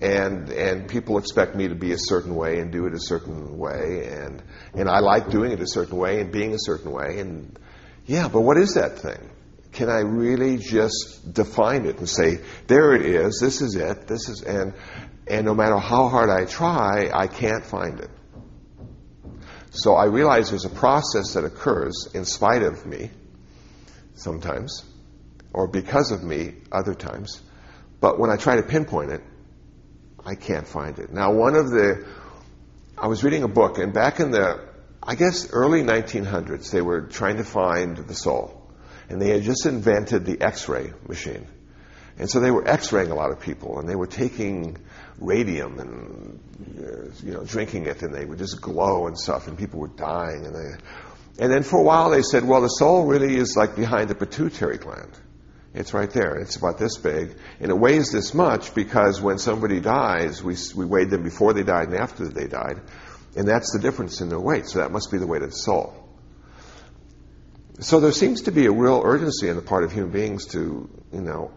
And, 0.00 0.48
and 0.50 0.88
people 0.88 1.18
expect 1.18 1.56
me 1.56 1.68
to 1.68 1.74
be 1.74 1.92
a 1.92 1.98
certain 1.98 2.34
way 2.34 2.60
and 2.60 2.70
do 2.70 2.86
it 2.86 2.94
a 2.94 3.00
certain 3.00 3.58
way, 3.58 4.08
and, 4.10 4.42
and 4.74 4.88
I 4.88 5.00
like 5.00 5.30
doing 5.30 5.52
it 5.52 5.60
a 5.60 5.66
certain 5.66 5.96
way 5.96 6.20
and 6.20 6.30
being 6.32 6.54
a 6.54 6.58
certain 6.58 6.92
way. 6.92 7.18
And 7.18 7.58
yeah, 8.06 8.28
but 8.28 8.42
what 8.42 8.56
is 8.56 8.74
that 8.74 8.98
thing? 8.98 9.30
Can 9.72 9.90
I 9.90 10.00
really 10.00 10.56
just 10.56 11.32
define 11.32 11.84
it 11.84 11.98
and 11.98 12.08
say, 12.08 12.40
there 12.68 12.94
it 12.94 13.04
is, 13.04 13.38
this 13.40 13.60
is 13.60 13.74
it, 13.74 14.06
this 14.06 14.28
is, 14.28 14.42
and, 14.42 14.72
and 15.26 15.44
no 15.44 15.54
matter 15.54 15.78
how 15.78 16.08
hard 16.08 16.30
I 16.30 16.46
try, 16.46 17.10
I 17.12 17.26
can't 17.26 17.64
find 17.64 18.00
it. 18.00 18.10
So 19.70 19.94
I 19.94 20.06
realize 20.06 20.50
there's 20.50 20.64
a 20.64 20.70
process 20.70 21.34
that 21.34 21.44
occurs 21.44 22.08
in 22.14 22.24
spite 22.24 22.62
of 22.62 22.86
me 22.86 23.10
sometimes, 24.14 24.84
or 25.52 25.68
because 25.68 26.10
of 26.10 26.22
me 26.22 26.54
other 26.70 26.94
times. 26.94 27.40
But 28.00 28.18
when 28.18 28.30
I 28.30 28.36
try 28.36 28.56
to 28.56 28.62
pinpoint 28.62 29.10
it, 29.10 29.22
I 30.24 30.34
can't 30.34 30.66
find 30.66 30.98
it. 30.98 31.12
Now, 31.12 31.32
one 31.32 31.56
of 31.56 31.70
the, 31.70 32.06
I 32.96 33.06
was 33.06 33.24
reading 33.24 33.42
a 33.42 33.48
book, 33.48 33.78
and 33.78 33.92
back 33.92 34.20
in 34.20 34.30
the, 34.30 34.60
I 35.02 35.14
guess, 35.14 35.50
early 35.52 35.82
1900s, 35.82 36.70
they 36.70 36.82
were 36.82 37.02
trying 37.02 37.38
to 37.38 37.44
find 37.44 37.96
the 37.96 38.14
soul. 38.14 38.70
And 39.08 39.22
they 39.22 39.30
had 39.30 39.42
just 39.42 39.64
invented 39.64 40.26
the 40.26 40.40
x 40.40 40.68
ray 40.68 40.92
machine. 41.06 41.46
And 42.18 42.28
so 42.28 42.40
they 42.40 42.50
were 42.50 42.66
x-raying 42.66 43.12
a 43.12 43.14
lot 43.14 43.30
of 43.30 43.38
people, 43.38 43.78
and 43.78 43.88
they 43.88 43.94
were 43.94 44.08
taking 44.08 44.76
radium 45.18 45.78
and 45.78 46.40
uh, 46.78 47.10
you 47.24 47.32
know 47.32 47.44
drinking 47.44 47.86
it, 47.86 48.02
and 48.02 48.12
they 48.12 48.24
would 48.24 48.38
just 48.38 48.60
glow 48.60 49.06
and 49.06 49.16
stuff, 49.16 49.46
and 49.46 49.56
people 49.56 49.78
were 49.78 49.88
dying. 49.88 50.44
And 50.44 50.54
they, 50.54 51.44
and 51.44 51.52
then 51.52 51.62
for 51.62 51.78
a 51.78 51.82
while 51.82 52.10
they 52.10 52.22
said, 52.22 52.44
well, 52.44 52.60
the 52.60 52.68
soul 52.68 53.06
really 53.06 53.36
is 53.36 53.56
like 53.56 53.76
behind 53.76 54.10
the 54.10 54.16
pituitary 54.16 54.78
gland. 54.78 55.12
It's 55.74 55.92
right 55.92 56.10
there. 56.10 56.36
It's 56.36 56.56
about 56.56 56.78
this 56.78 56.96
big, 56.96 57.36
and 57.60 57.70
it 57.70 57.78
weighs 57.78 58.10
this 58.10 58.34
much 58.34 58.74
because 58.74 59.20
when 59.20 59.38
somebody 59.38 59.80
dies, 59.80 60.42
we 60.42 60.56
we 60.74 60.86
weighed 60.86 61.10
them 61.10 61.22
before 61.22 61.52
they 61.52 61.62
died 61.62 61.88
and 61.88 61.96
after 61.96 62.26
they 62.26 62.46
died, 62.46 62.80
and 63.36 63.46
that's 63.46 63.72
the 63.72 63.78
difference 63.78 64.20
in 64.20 64.28
their 64.28 64.40
weight. 64.40 64.66
So 64.66 64.78
that 64.78 64.90
must 64.90 65.10
be 65.10 65.18
the 65.18 65.26
weight 65.26 65.42
of 65.42 65.50
the 65.50 65.56
soul. 65.56 66.08
So 67.80 68.00
there 68.00 68.10
seems 68.10 68.42
to 68.42 68.50
be 68.50 68.66
a 68.66 68.72
real 68.72 69.02
urgency 69.04 69.48
on 69.50 69.54
the 69.54 69.62
part 69.62 69.84
of 69.84 69.92
human 69.92 70.10
beings 70.10 70.46
to, 70.46 70.90
you 71.12 71.20
know, 71.20 71.52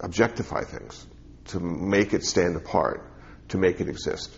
objectify 0.00 0.64
things, 0.64 1.06
to 1.48 1.60
make 1.60 2.12
it 2.12 2.24
stand 2.24 2.56
apart, 2.56 3.06
to 3.50 3.58
make 3.58 3.80
it 3.80 3.88
exist. 3.88 4.36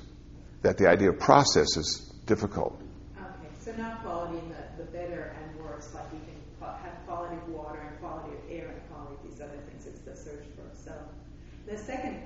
That 0.60 0.76
the 0.76 0.90
idea 0.90 1.08
of 1.08 1.18
process 1.18 1.78
is 1.78 2.12
difficult. 2.26 2.78
Okay, 3.16 3.48
so 3.64 3.72
not 3.76 4.02
quality 4.02 4.40
in 4.40 4.48
the, 4.50 4.84
the 4.84 4.90
better 4.90 5.34
and 5.40 5.58
worse, 5.64 5.88
like 5.94 6.04
you 6.12 6.20
can 6.20 6.36
qua- 6.60 6.76
have 6.76 6.92
quality 7.06 7.36
of 7.36 7.48
water 7.48 7.80
and 7.80 7.98
quality 7.98 8.36
of 8.36 8.50
air 8.50 8.68
and 8.68 8.82
quality 8.92 9.14
of 9.14 9.30
these 9.30 9.40
other 9.40 9.56
things. 9.70 9.86
It's 9.86 10.00
the 10.00 10.14
search 10.14 10.44
for 10.54 10.68
self. 10.76 11.00
The 11.66 11.78
second 11.78 12.20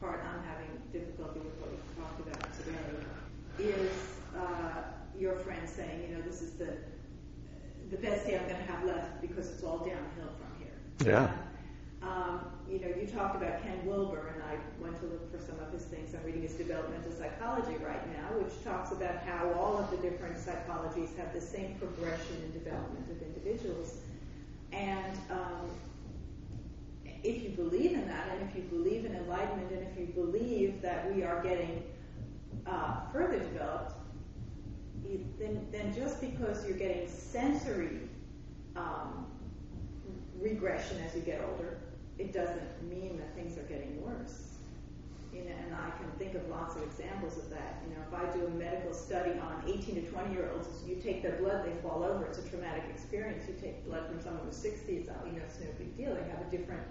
part 0.00 0.22
I'm 0.24 0.44
having 0.44 0.70
difficulty 0.92 1.40
with 1.40 1.58
what 1.58 1.70
we've 1.72 1.96
talked 1.98 2.20
about 2.20 2.52
today 2.54 3.74
is 3.74 3.90
uh, 4.38 4.82
your 5.18 5.34
friend 5.40 5.68
saying, 5.68 6.06
you 6.08 6.16
know, 6.16 6.22
this 6.22 6.40
is 6.40 6.52
the 6.52 6.76
the 7.90 7.93
best 8.04 8.26
day 8.26 8.38
I'm 8.38 8.46
going 8.46 8.60
to 8.60 8.72
have 8.72 8.84
left 8.84 9.20
because 9.22 9.48
it's 9.48 9.62
all 9.62 9.78
downhill 9.78 10.32
from 10.36 10.52
here. 10.58 10.76
Yeah. 11.04 11.32
Um, 12.02 12.40
you 12.68 12.78
know, 12.80 12.88
you 12.88 13.06
talked 13.06 13.36
about 13.36 13.62
Ken 13.62 13.84
Wilber, 13.86 14.34
and 14.34 14.42
I 14.42 14.56
went 14.82 14.98
to 15.00 15.06
look 15.06 15.32
for 15.32 15.38
some 15.38 15.58
of 15.60 15.72
his 15.72 15.84
things. 15.84 16.14
I'm 16.14 16.22
reading 16.24 16.42
his 16.42 16.52
developmental 16.52 17.12
psychology 17.12 17.76
right 17.82 18.06
now, 18.12 18.38
which 18.38 18.62
talks 18.62 18.92
about 18.92 19.16
how 19.24 19.52
all 19.52 19.78
of 19.78 19.90
the 19.90 19.96
different 19.96 20.36
psychologies 20.36 21.16
have 21.16 21.32
the 21.32 21.40
same 21.40 21.76
progression 21.76 22.36
and 22.42 22.52
development 22.52 23.10
of 23.10 23.22
individuals. 23.22 23.96
And 24.72 25.18
um, 25.30 25.70
if 27.22 27.42
you 27.42 27.50
believe 27.50 27.92
in 27.92 28.06
that, 28.06 28.28
and 28.32 28.48
if 28.48 28.54
you 28.54 28.62
believe 28.64 29.06
in 29.06 29.16
enlightenment, 29.16 29.70
and 29.70 29.86
if 29.86 29.98
you 29.98 30.06
believe 30.14 30.82
that 30.82 31.14
we 31.14 31.22
are 31.22 31.42
getting 31.42 31.82
uh, 32.66 33.00
further 33.12 33.38
developed, 33.38 33.94
then, 35.38 35.94
just 35.94 36.20
because 36.20 36.66
you're 36.66 36.78
getting 36.78 37.08
sensory 37.08 38.00
um, 38.76 39.26
regression 40.40 40.98
as 41.06 41.14
you 41.14 41.20
get 41.20 41.44
older, 41.50 41.78
it 42.18 42.32
doesn't 42.32 42.88
mean 42.88 43.18
that 43.18 43.34
things 43.34 43.58
are 43.58 43.62
getting 43.62 44.02
worse. 44.02 44.40
And 45.34 45.74
I 45.74 45.90
can 45.98 46.08
think 46.16 46.34
of 46.36 46.48
lots 46.48 46.76
of 46.76 46.82
examples 46.84 47.36
of 47.38 47.50
that. 47.50 47.82
You 47.88 47.96
know, 47.96 48.02
if 48.06 48.14
I 48.14 48.36
do 48.36 48.46
a 48.46 48.50
medical 48.50 48.94
study 48.94 49.32
on 49.32 49.64
18 49.66 49.96
to 49.96 50.02
20 50.02 50.32
year 50.32 50.48
olds, 50.54 50.68
you 50.86 50.96
take 50.96 51.22
their 51.22 51.36
blood, 51.38 51.66
they 51.66 51.74
fall 51.82 52.04
over. 52.04 52.24
It's 52.26 52.38
a 52.38 52.48
traumatic 52.48 52.84
experience. 52.88 53.44
You 53.48 53.54
take 53.60 53.84
blood 53.84 54.06
from 54.06 54.22
someone 54.22 54.44
who's 54.46 54.56
60, 54.56 54.92
it's 54.92 55.08
you 55.26 55.32
know, 55.32 55.42
it's 55.44 55.58
no 55.58 55.66
big 55.76 55.96
deal. 55.96 56.14
They 56.14 56.22
have 56.30 56.40
a 56.40 56.50
different 56.56 56.82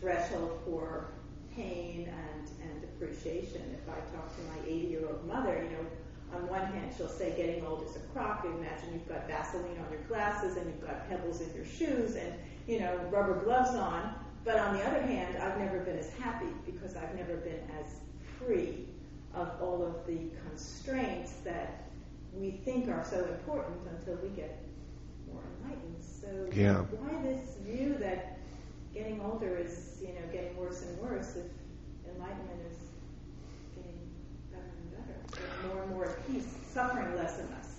threshold 0.00 0.60
for 0.64 1.12
pain 1.54 2.08
and, 2.10 2.50
and 2.62 2.84
appreciation. 2.84 3.62
If 3.80 3.88
I 3.88 4.00
talk 4.14 4.34
to 4.36 4.42
my 4.42 4.66
80 4.66 4.86
year 4.86 5.06
old 5.06 5.24
mother, 5.24 5.62
you 5.62 5.76
know, 5.76 5.86
on 6.34 6.48
one 6.48 6.66
hand, 6.66 6.92
she'll 6.96 7.08
say 7.08 7.34
getting 7.36 7.64
old 7.66 7.84
is 7.88 7.96
a 7.96 8.00
crock. 8.12 8.44
Imagine 8.44 8.92
you've 8.92 9.08
got 9.08 9.26
Vaseline 9.26 9.78
on 9.78 9.90
your 9.90 10.02
glasses 10.08 10.56
and 10.56 10.66
you've 10.66 10.84
got 10.86 11.08
pebbles 11.08 11.40
in 11.40 11.54
your 11.54 11.64
shoes 11.64 12.16
and, 12.16 12.32
you 12.66 12.80
know, 12.80 12.96
rubber 13.10 13.40
gloves 13.44 13.70
on. 13.70 14.14
But 14.44 14.58
on 14.58 14.76
the 14.76 14.82
other 14.84 15.00
hand, 15.02 15.36
I've 15.38 15.58
never 15.58 15.80
been 15.80 15.98
as 15.98 16.12
happy 16.14 16.52
because 16.66 16.96
I've 16.96 17.14
never 17.14 17.36
been 17.36 17.60
as 17.80 18.00
free 18.38 18.86
of 19.34 19.50
all 19.60 19.84
of 19.84 20.06
the 20.06 20.18
constraints 20.46 21.32
that 21.44 21.88
we 22.32 22.50
think 22.50 22.88
are 22.88 23.04
so 23.04 23.24
important 23.24 23.76
until 23.90 24.16
we 24.16 24.28
get 24.30 24.62
more 25.32 25.42
enlightened. 25.62 26.02
So 26.02 26.48
Yeah. 26.52 26.82
why 26.82 27.22
this 27.22 27.56
view 27.64 27.94
that 28.00 28.38
getting 28.92 29.20
older 29.20 29.56
is, 29.56 29.98
you 30.00 30.08
know, 30.08 30.26
getting 30.32 30.56
worse 30.56 30.82
and 30.82 30.98
worse 31.00 31.36
if 31.36 31.46
enlightenment 32.14 32.60
is 32.70 32.78
better 34.90 35.68
more 35.68 35.82
and 35.82 35.90
more 35.90 36.18
peace, 36.26 36.46
suffering 36.72 37.16
less 37.16 37.38
and 37.38 37.50
less. 37.50 37.74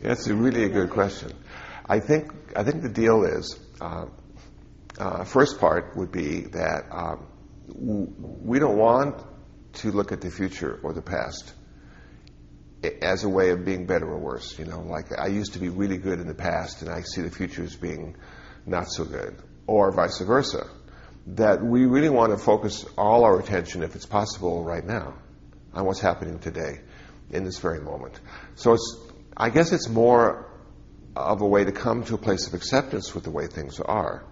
That's 0.00 0.26
a 0.26 0.34
really 0.34 0.64
a 0.64 0.68
good 0.68 0.90
question. 0.90 1.32
I 1.86 2.00
think 2.00 2.32
I 2.56 2.64
think 2.64 2.82
the 2.82 2.88
deal 2.88 3.24
is 3.24 3.58
uh, 3.80 4.06
uh, 4.98 5.24
first 5.24 5.58
part 5.58 5.96
would 5.96 6.12
be 6.12 6.42
that 6.42 6.84
um, 6.90 7.26
we 7.74 8.58
don't 8.58 8.76
want 8.76 9.22
to 9.74 9.90
look 9.90 10.12
at 10.12 10.20
the 10.20 10.30
future 10.30 10.78
or 10.82 10.92
the 10.92 11.02
past 11.02 11.52
as 13.00 13.24
a 13.24 13.28
way 13.28 13.50
of 13.50 13.64
being 13.64 13.86
better 13.86 14.06
or 14.06 14.18
worse. 14.18 14.58
You 14.58 14.64
know, 14.64 14.80
like 14.80 15.06
I 15.18 15.28
used 15.28 15.54
to 15.54 15.58
be 15.58 15.68
really 15.68 15.98
good 15.98 16.20
in 16.20 16.26
the 16.26 16.34
past, 16.34 16.82
and 16.82 16.90
I 16.90 17.02
see 17.02 17.22
the 17.22 17.30
future 17.30 17.62
as 17.62 17.76
being 17.76 18.16
not 18.66 18.90
so 18.90 19.04
good, 19.04 19.36
or 19.66 19.92
vice 19.92 20.20
versa. 20.20 20.68
That 21.28 21.62
we 21.62 21.86
really 21.86 22.08
want 22.08 22.32
to 22.32 22.38
focus 22.38 22.84
all 22.98 23.24
our 23.24 23.38
attention, 23.38 23.84
if 23.84 23.94
it's 23.94 24.06
possible, 24.06 24.64
right 24.64 24.84
now, 24.84 25.14
on 25.74 25.84
what's 25.84 26.00
happening 26.00 26.38
today, 26.38 26.80
in 27.30 27.44
this 27.44 27.58
very 27.58 27.80
moment. 27.80 28.18
So 28.56 28.74
it's, 28.74 28.96
I 29.36 29.50
guess, 29.50 29.72
it's 29.72 29.88
more 29.88 30.50
of 31.16 31.40
a 31.40 31.46
way 31.46 31.64
to 31.64 31.72
come 31.72 32.04
to 32.04 32.14
a 32.14 32.18
place 32.18 32.46
of 32.46 32.54
acceptance 32.54 33.14
with 33.14 33.24
the 33.24 33.30
way 33.30 33.46
things 33.46 33.80
are, 33.80 34.24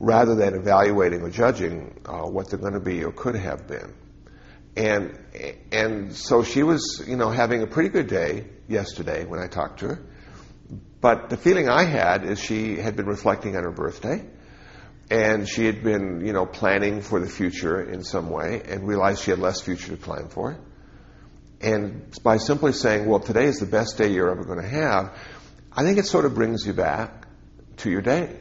rather 0.00 0.34
than 0.34 0.54
evaluating 0.54 1.22
or 1.22 1.30
judging 1.30 2.00
uh, 2.06 2.22
what 2.22 2.50
they're 2.50 2.58
going 2.58 2.74
to 2.74 2.80
be 2.80 3.04
or 3.04 3.12
could 3.12 3.36
have 3.36 3.66
been. 3.66 3.94
And 4.76 5.18
and 5.70 6.14
so 6.14 6.42
she 6.42 6.64
was, 6.64 7.04
you 7.06 7.16
know, 7.16 7.30
having 7.30 7.62
a 7.62 7.66
pretty 7.66 7.90
good 7.90 8.08
day 8.08 8.46
yesterday 8.68 9.24
when 9.24 9.38
I 9.40 9.46
talked 9.46 9.80
to 9.80 9.88
her. 9.88 10.02
But 11.00 11.30
the 11.30 11.36
feeling 11.36 11.68
I 11.68 11.84
had 11.84 12.24
is 12.24 12.40
she 12.40 12.76
had 12.76 12.96
been 12.96 13.06
reflecting 13.06 13.56
on 13.56 13.62
her 13.62 13.70
birthday, 13.70 14.24
and 15.10 15.48
she 15.48 15.66
had 15.66 15.82
been, 15.82 16.24
you 16.24 16.32
know, 16.32 16.46
planning 16.46 17.02
for 17.02 17.20
the 17.20 17.28
future 17.28 17.82
in 17.82 18.02
some 18.02 18.30
way, 18.30 18.62
and 18.66 18.86
realized 18.86 19.22
she 19.22 19.30
had 19.30 19.40
less 19.40 19.60
future 19.60 19.88
to 19.88 19.96
plan 19.96 20.28
for. 20.28 20.56
And 21.60 22.16
by 22.22 22.36
simply 22.38 22.72
saying, 22.72 23.06
"Well, 23.06 23.20
today 23.20 23.44
is 23.44 23.58
the 23.58 23.66
best 23.66 23.98
day 23.98 24.08
you're 24.08 24.30
ever 24.30 24.44
going 24.44 24.60
to 24.60 24.68
have," 24.68 25.12
I 25.72 25.82
think 25.82 25.98
it 25.98 26.06
sort 26.06 26.24
of 26.24 26.34
brings 26.34 26.66
you 26.66 26.72
back 26.72 27.26
to 27.78 27.90
your 27.90 28.02
day, 28.02 28.36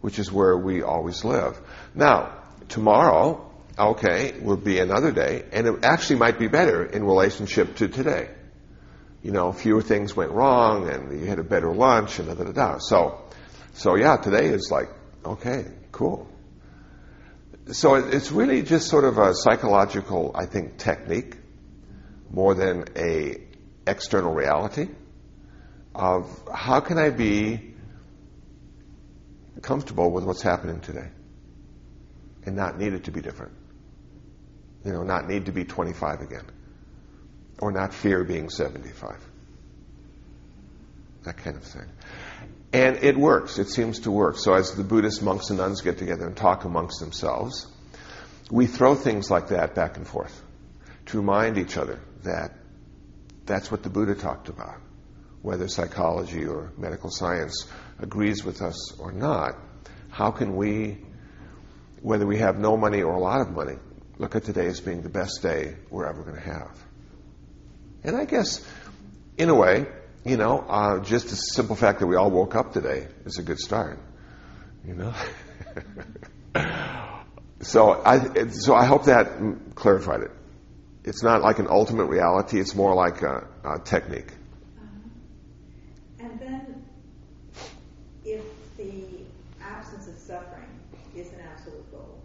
which 0.00 0.18
is 0.18 0.30
where 0.30 0.56
we 0.56 0.82
always 0.82 1.24
live. 1.24 1.60
Now, 1.94 2.42
tomorrow, 2.68 3.50
okay, 3.78 4.34
will 4.40 4.56
be 4.56 4.78
another 4.78 5.12
day, 5.12 5.44
and 5.52 5.66
it 5.66 5.84
actually 5.84 6.16
might 6.16 6.38
be 6.38 6.48
better 6.48 6.84
in 6.84 7.04
relationship 7.04 7.76
to 7.76 7.88
today 7.88 8.28
you 9.24 9.32
know, 9.32 9.52
fewer 9.52 9.80
things 9.80 10.14
went 10.14 10.30
wrong 10.30 10.88
and 10.90 11.18
you 11.18 11.26
had 11.26 11.38
a 11.38 11.42
better 11.42 11.74
lunch 11.74 12.18
and 12.18 12.28
da 12.28 12.34
da 12.34 12.52
da. 12.52 12.78
So, 12.78 13.22
so 13.72 13.96
yeah, 13.96 14.18
today 14.18 14.48
is 14.48 14.70
like, 14.70 14.90
okay, 15.24 15.66
cool. 15.92 16.28
So 17.72 17.94
it's 17.94 18.30
really 18.30 18.62
just 18.62 18.88
sort 18.88 19.04
of 19.04 19.18
a 19.18 19.34
psychological, 19.34 20.32
I 20.34 20.46
think, 20.46 20.76
technique 20.76 21.36
more 22.30 22.54
than 22.54 22.84
a 22.96 23.38
external 23.86 24.34
reality 24.34 24.88
of 25.94 26.28
how 26.52 26.80
can 26.80 26.98
I 26.98 27.10
be 27.10 27.74
comfortable 29.62 30.10
with 30.10 30.24
what's 30.24 30.42
happening 30.42 30.80
today 30.80 31.08
and 32.44 32.56
not 32.56 32.78
need 32.78 32.92
it 32.92 33.04
to 33.04 33.10
be 33.10 33.20
different. 33.20 33.52
You 34.84 34.92
know, 34.92 35.02
not 35.02 35.26
need 35.28 35.46
to 35.46 35.52
be 35.52 35.64
25 35.64 36.20
again 36.20 36.44
or 37.58 37.72
not 37.72 37.94
fear 37.94 38.24
being 38.24 38.50
75. 38.50 39.16
That 41.24 41.38
kind 41.38 41.56
of 41.56 41.62
thing. 41.62 41.86
And 42.74 43.04
it 43.04 43.16
works. 43.16 43.58
It 43.58 43.68
seems 43.68 44.00
to 44.00 44.10
work. 44.10 44.36
So 44.36 44.52
as 44.52 44.74
the 44.74 44.82
Buddhist 44.82 45.22
monks 45.22 45.48
and 45.50 45.60
nuns 45.60 45.80
get 45.80 45.96
together 45.96 46.26
and 46.26 46.36
talk 46.36 46.64
amongst 46.64 46.98
themselves, 46.98 47.68
we 48.50 48.66
throw 48.66 48.96
things 48.96 49.30
like 49.30 49.48
that 49.48 49.76
back 49.76 49.96
and 49.96 50.04
forth 50.04 50.42
to 51.06 51.18
remind 51.18 51.56
each 51.56 51.76
other 51.76 52.00
that 52.24 52.50
that's 53.46 53.70
what 53.70 53.84
the 53.84 53.90
Buddha 53.90 54.16
talked 54.16 54.48
about. 54.48 54.80
Whether 55.40 55.68
psychology 55.68 56.46
or 56.46 56.72
medical 56.76 57.10
science 57.10 57.64
agrees 58.00 58.44
with 58.44 58.60
us 58.60 58.98
or 58.98 59.12
not, 59.12 59.54
how 60.10 60.32
can 60.32 60.56
we, 60.56 60.98
whether 62.02 62.26
we 62.26 62.38
have 62.38 62.58
no 62.58 62.76
money 62.76 63.02
or 63.02 63.14
a 63.14 63.20
lot 63.20 63.40
of 63.40 63.52
money, 63.52 63.76
look 64.18 64.34
at 64.34 64.42
today 64.42 64.66
as 64.66 64.80
being 64.80 65.02
the 65.02 65.08
best 65.08 65.42
day 65.42 65.76
we're 65.90 66.06
ever 66.06 66.24
going 66.24 66.34
to 66.34 66.40
have? 66.40 66.76
And 68.02 68.16
I 68.16 68.24
guess, 68.24 68.66
in 69.38 69.48
a 69.48 69.54
way, 69.54 69.86
you 70.24 70.36
know, 70.38 70.64
uh, 70.68 71.00
just 71.00 71.28
the 71.28 71.36
simple 71.36 71.76
fact 71.76 72.00
that 72.00 72.06
we 72.06 72.16
all 72.16 72.30
woke 72.30 72.54
up 72.54 72.72
today 72.72 73.08
is 73.26 73.38
a 73.38 73.42
good 73.42 73.58
start. 73.58 73.98
You 74.86 74.94
know. 74.94 75.14
so 77.60 78.02
I 78.04 78.48
so 78.48 78.74
I 78.74 78.84
hope 78.84 79.04
that 79.04 79.74
clarified 79.74 80.22
it. 80.22 80.30
It's 81.04 81.22
not 81.22 81.42
like 81.42 81.58
an 81.58 81.66
ultimate 81.68 82.06
reality. 82.06 82.58
It's 82.58 82.74
more 82.74 82.94
like 82.94 83.20
a, 83.20 83.46
a 83.64 83.78
technique. 83.78 84.32
Uh-huh. 84.32 86.26
And 86.26 86.40
then, 86.40 86.84
if 88.24 88.42
the 88.78 89.04
absence 89.60 90.08
of 90.08 90.16
suffering 90.18 90.68
is 91.14 91.28
an 91.32 91.40
absolute 91.52 91.90
goal, 91.90 92.18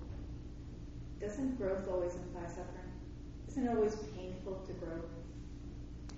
doesn't 1.19 1.57
growth 1.57 1.85
always 1.89 2.15
imply 2.15 2.47
suffering? 2.47 2.91
Isn't 3.49 3.65
it 3.65 3.69
always 3.69 3.95
painful 4.15 4.63
to 4.67 4.73
grow? 4.73 5.01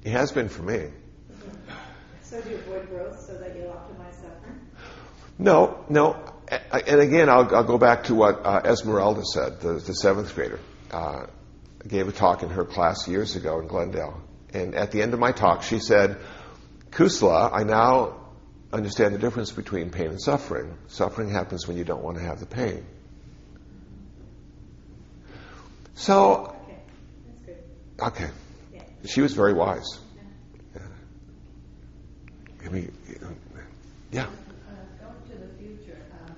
It 0.03 0.11
has 0.11 0.31
been 0.31 0.49
for 0.49 0.61
me. 0.61 0.89
So 2.31 2.39
do 2.39 2.49
you 2.49 2.55
avoid 2.55 2.87
growth 2.87 3.19
so 3.27 3.37
that 3.39 3.57
you'll 3.57 3.73
optimize 3.73 4.13
suffering? 4.15 4.57
No, 5.37 5.83
no. 5.89 6.15
And 6.47 7.01
again, 7.01 7.27
I'll, 7.27 7.53
I'll 7.53 7.65
go 7.65 7.77
back 7.77 8.05
to 8.05 8.15
what 8.15 8.45
uh, 8.45 8.61
Esmeralda 8.63 9.25
said, 9.25 9.59
the, 9.59 9.73
the 9.73 9.93
seventh 9.93 10.33
grader. 10.33 10.61
Uh, 10.91 11.25
gave 11.85 12.07
a 12.07 12.13
talk 12.13 12.41
in 12.41 12.49
her 12.49 12.63
class 12.63 13.05
years 13.05 13.35
ago 13.35 13.59
in 13.59 13.67
Glendale. 13.67 14.21
And 14.53 14.75
at 14.75 14.91
the 14.91 15.01
end 15.01 15.13
of 15.13 15.19
my 15.19 15.33
talk, 15.33 15.63
she 15.63 15.79
said, 15.79 16.19
Kusala, 16.91 17.49
I 17.51 17.63
now 17.63 18.15
understand 18.71 19.13
the 19.13 19.19
difference 19.19 19.51
between 19.51 19.89
pain 19.89 20.07
and 20.07 20.21
suffering. 20.21 20.77
Suffering 20.87 21.29
happens 21.29 21.67
when 21.67 21.75
you 21.75 21.83
don't 21.83 22.01
want 22.01 22.17
to 22.17 22.23
have 22.23 22.39
the 22.39 22.45
pain. 22.45 22.85
So, 25.95 26.55
Okay, 26.63 26.77
that's 27.27 27.41
good. 27.41 27.57
okay. 28.23 28.29
Yeah. 28.73 28.83
She 29.05 29.19
was 29.19 29.33
very 29.33 29.51
wise. 29.53 29.99
I 32.65 32.69
mean, 32.69 32.91
yeah. 34.11 34.23
Uh, 34.23 34.27
Going 35.01 35.21
to 35.29 35.35
the 35.37 35.51
future, 35.57 35.97
uh, 36.13 36.31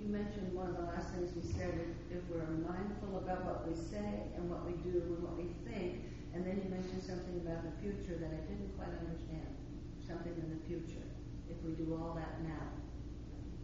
you 0.00 0.08
mentioned 0.08 0.52
one 0.52 0.68
of 0.68 0.76
the 0.76 0.82
last 0.82 1.08
things 1.14 1.30
we 1.34 1.42
said, 1.52 1.72
if, 2.10 2.18
if 2.18 2.22
we're 2.30 2.44
mindful 2.68 3.18
about 3.18 3.44
what 3.44 3.68
we 3.68 3.74
say 3.74 4.28
and 4.36 4.50
what 4.50 4.64
we 4.66 4.72
do 4.84 5.00
and 5.00 5.22
what 5.22 5.36
we 5.36 5.48
think, 5.70 6.04
and 6.34 6.44
then 6.44 6.60
you 6.62 6.68
mentioned 6.70 7.02
something 7.02 7.40
about 7.46 7.62
the 7.64 7.72
future 7.80 8.18
that 8.18 8.30
I 8.30 8.40
didn't 8.50 8.76
quite 8.76 8.90
understand. 8.92 9.48
Something 10.06 10.34
in 10.36 10.50
the 10.58 10.60
future. 10.66 11.06
If 11.48 11.56
we 11.64 11.72
do 11.72 11.94
all 12.00 12.14
that 12.14 12.42
now, 12.42 12.68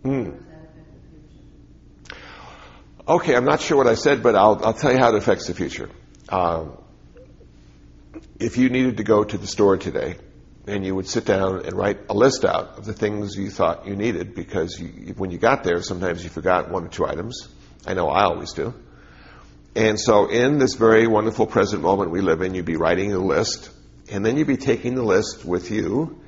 Mm. 0.02 0.24
how 0.24 0.30
that 0.30 0.74
the 0.74 0.82
future? 1.12 2.16
Okay, 3.06 3.34
I'm 3.36 3.44
not 3.44 3.60
sure 3.60 3.76
what 3.76 3.86
I 3.86 3.94
said, 3.94 4.22
but 4.22 4.34
I'll, 4.34 4.58
I'll 4.64 4.72
tell 4.72 4.92
you 4.92 4.98
how 4.98 5.10
it 5.10 5.16
affects 5.16 5.46
the 5.46 5.54
future. 5.54 5.90
Um, 6.30 6.78
if 8.38 8.56
you 8.56 8.70
needed 8.70 8.96
to 8.96 9.04
go 9.04 9.24
to 9.24 9.36
the 9.36 9.46
store 9.46 9.76
today, 9.76 10.16
and 10.66 10.84
you 10.84 10.94
would 10.94 11.08
sit 11.08 11.24
down 11.24 11.64
and 11.64 11.72
write 11.72 11.98
a 12.08 12.14
list 12.14 12.44
out 12.44 12.78
of 12.78 12.84
the 12.84 12.92
things 12.92 13.36
you 13.36 13.50
thought 13.50 13.86
you 13.86 13.96
needed, 13.96 14.34
because 14.34 14.78
you, 14.78 15.14
when 15.16 15.30
you 15.30 15.38
got 15.38 15.64
there, 15.64 15.82
sometimes 15.82 16.22
you 16.22 16.30
forgot 16.30 16.70
one 16.70 16.84
or 16.84 16.88
two 16.88 17.06
items. 17.06 17.48
I 17.86 17.94
know 17.94 18.08
I 18.08 18.24
always 18.24 18.52
do. 18.52 18.74
And 19.74 19.98
so, 19.98 20.28
in 20.28 20.58
this 20.58 20.74
very 20.74 21.06
wonderful 21.06 21.46
present 21.46 21.82
moment 21.82 22.10
we 22.10 22.20
live 22.20 22.42
in, 22.42 22.54
you'd 22.54 22.64
be 22.64 22.76
writing 22.76 23.12
a 23.12 23.18
list, 23.18 23.70
and 24.10 24.26
then 24.26 24.36
you'd 24.36 24.48
be 24.48 24.56
taking 24.56 24.96
the 24.96 25.02
list 25.02 25.44
with 25.44 25.70
you 25.70 26.20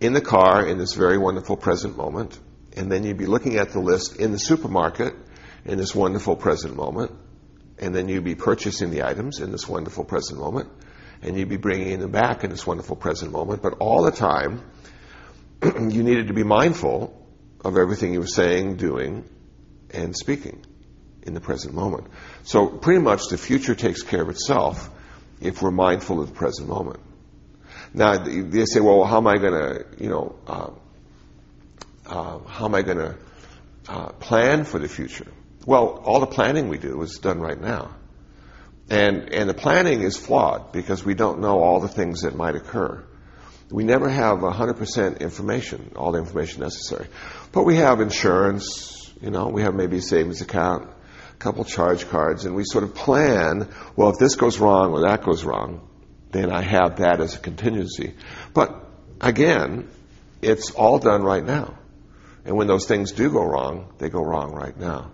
in 0.00 0.12
the 0.12 0.20
car 0.20 0.66
in 0.66 0.78
this 0.78 0.92
very 0.92 1.16
wonderful 1.16 1.56
present 1.56 1.96
moment, 1.96 2.38
and 2.76 2.92
then 2.92 3.04
you'd 3.04 3.16
be 3.16 3.26
looking 3.26 3.56
at 3.56 3.70
the 3.70 3.80
list 3.80 4.16
in 4.16 4.32
the 4.32 4.38
supermarket 4.38 5.14
in 5.64 5.78
this 5.78 5.94
wonderful 5.94 6.36
present 6.36 6.76
moment, 6.76 7.10
and 7.78 7.94
then 7.94 8.08
you'd 8.08 8.24
be 8.24 8.34
purchasing 8.34 8.90
the 8.90 9.02
items 9.02 9.40
in 9.40 9.50
this 9.50 9.66
wonderful 9.66 10.04
present 10.04 10.38
moment, 10.38 10.68
and 11.24 11.36
you'd 11.36 11.48
be 11.48 11.56
bringing 11.56 11.98
them 11.98 12.10
back 12.10 12.44
in 12.44 12.50
this 12.50 12.66
wonderful 12.66 12.96
present 12.96 13.32
moment. 13.32 13.62
But 13.62 13.78
all 13.80 14.02
the 14.02 14.10
time, 14.10 14.62
you 15.62 16.02
needed 16.02 16.28
to 16.28 16.34
be 16.34 16.44
mindful 16.44 17.26
of 17.64 17.78
everything 17.78 18.12
you 18.12 18.20
were 18.20 18.26
saying, 18.26 18.76
doing, 18.76 19.26
and 19.90 20.14
speaking 20.14 20.64
in 21.22 21.32
the 21.32 21.40
present 21.40 21.74
moment. 21.74 22.08
So 22.42 22.66
pretty 22.68 23.00
much 23.00 23.28
the 23.30 23.38
future 23.38 23.74
takes 23.74 24.02
care 24.02 24.20
of 24.20 24.28
itself 24.28 24.90
if 25.40 25.62
we're 25.62 25.70
mindful 25.70 26.20
of 26.20 26.28
the 26.28 26.34
present 26.34 26.68
moment. 26.68 27.00
Now 27.94 28.18
they 28.18 28.66
say, 28.66 28.80
well, 28.80 29.04
how 29.04 29.16
am 29.16 29.26
I 29.26 29.36
going 29.36 29.52
to, 29.52 29.86
you 29.98 30.10
know, 30.10 30.36
uh, 30.46 30.70
uh, 32.06 32.38
how 32.40 32.66
am 32.66 32.74
I 32.74 32.82
going 32.82 32.98
to 32.98 33.16
uh, 33.88 34.08
plan 34.12 34.64
for 34.64 34.78
the 34.78 34.88
future? 34.88 35.30
Well, 35.64 36.02
all 36.04 36.20
the 36.20 36.26
planning 36.26 36.68
we 36.68 36.76
do 36.76 37.00
is 37.00 37.18
done 37.18 37.40
right 37.40 37.58
now. 37.58 37.94
And, 38.90 39.32
and 39.32 39.48
the 39.48 39.54
planning 39.54 40.02
is 40.02 40.16
flawed 40.16 40.72
because 40.72 41.04
we 41.04 41.14
don't 41.14 41.40
know 41.40 41.60
all 41.60 41.80
the 41.80 41.88
things 41.88 42.22
that 42.22 42.34
might 42.34 42.54
occur. 42.54 43.02
We 43.70 43.82
never 43.82 44.08
have 44.08 44.38
100% 44.38 45.20
information, 45.20 45.92
all 45.96 46.12
the 46.12 46.18
information 46.18 46.60
necessary. 46.60 47.08
But 47.50 47.64
we 47.64 47.76
have 47.76 48.00
insurance, 48.00 49.12
you 49.22 49.30
know, 49.30 49.48
we 49.48 49.62
have 49.62 49.74
maybe 49.74 49.96
a 49.98 50.02
savings 50.02 50.42
account, 50.42 50.90
a 51.32 51.36
couple 51.36 51.64
charge 51.64 52.08
cards, 52.08 52.44
and 52.44 52.54
we 52.54 52.64
sort 52.64 52.84
of 52.84 52.94
plan, 52.94 53.68
well, 53.96 54.10
if 54.10 54.18
this 54.18 54.36
goes 54.36 54.58
wrong 54.58 54.92
or 54.92 55.08
that 55.08 55.22
goes 55.24 55.44
wrong, 55.44 55.88
then 56.30 56.52
I 56.52 56.60
have 56.60 56.96
that 56.98 57.20
as 57.20 57.36
a 57.36 57.38
contingency. 57.38 58.14
But 58.52 58.84
again, 59.20 59.88
it's 60.42 60.70
all 60.72 60.98
done 60.98 61.22
right 61.22 61.44
now. 61.44 61.78
And 62.44 62.56
when 62.56 62.66
those 62.66 62.86
things 62.86 63.12
do 63.12 63.30
go 63.30 63.42
wrong, 63.42 63.94
they 63.98 64.10
go 64.10 64.22
wrong 64.22 64.52
right 64.52 64.78
now. 64.78 65.13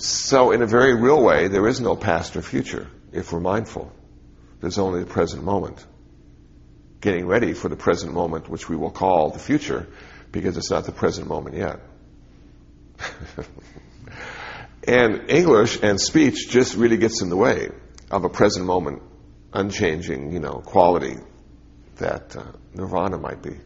So, 0.00 0.52
in 0.52 0.62
a 0.62 0.66
very 0.66 0.94
real 0.94 1.22
way, 1.22 1.48
there 1.48 1.68
is 1.68 1.78
no 1.78 1.94
past 1.94 2.34
or 2.34 2.40
future 2.40 2.88
if 3.12 3.34
we're 3.34 3.40
mindful. 3.40 3.92
There's 4.60 4.78
only 4.78 5.00
the 5.00 5.10
present 5.10 5.44
moment. 5.44 5.84
Getting 7.02 7.26
ready 7.26 7.52
for 7.52 7.68
the 7.68 7.76
present 7.76 8.14
moment, 8.14 8.48
which 8.48 8.66
we 8.66 8.76
will 8.76 8.90
call 8.90 9.28
the 9.28 9.38
future, 9.38 9.86
because 10.32 10.56
it's 10.56 10.70
not 10.70 10.86
the 10.86 10.92
present 10.92 11.28
moment 11.28 11.56
yet. 11.56 11.80
and 14.88 15.28
English 15.28 15.78
and 15.82 16.00
speech 16.00 16.48
just 16.48 16.76
really 16.76 16.96
gets 16.96 17.20
in 17.20 17.28
the 17.28 17.36
way 17.36 17.68
of 18.10 18.24
a 18.24 18.30
present 18.30 18.64
moment, 18.64 19.02
unchanging, 19.52 20.32
you 20.32 20.40
know, 20.40 20.62
quality 20.64 21.18
that 21.96 22.34
uh, 22.36 22.44
nirvana 22.72 23.18
might 23.18 23.42
be. 23.42 23.60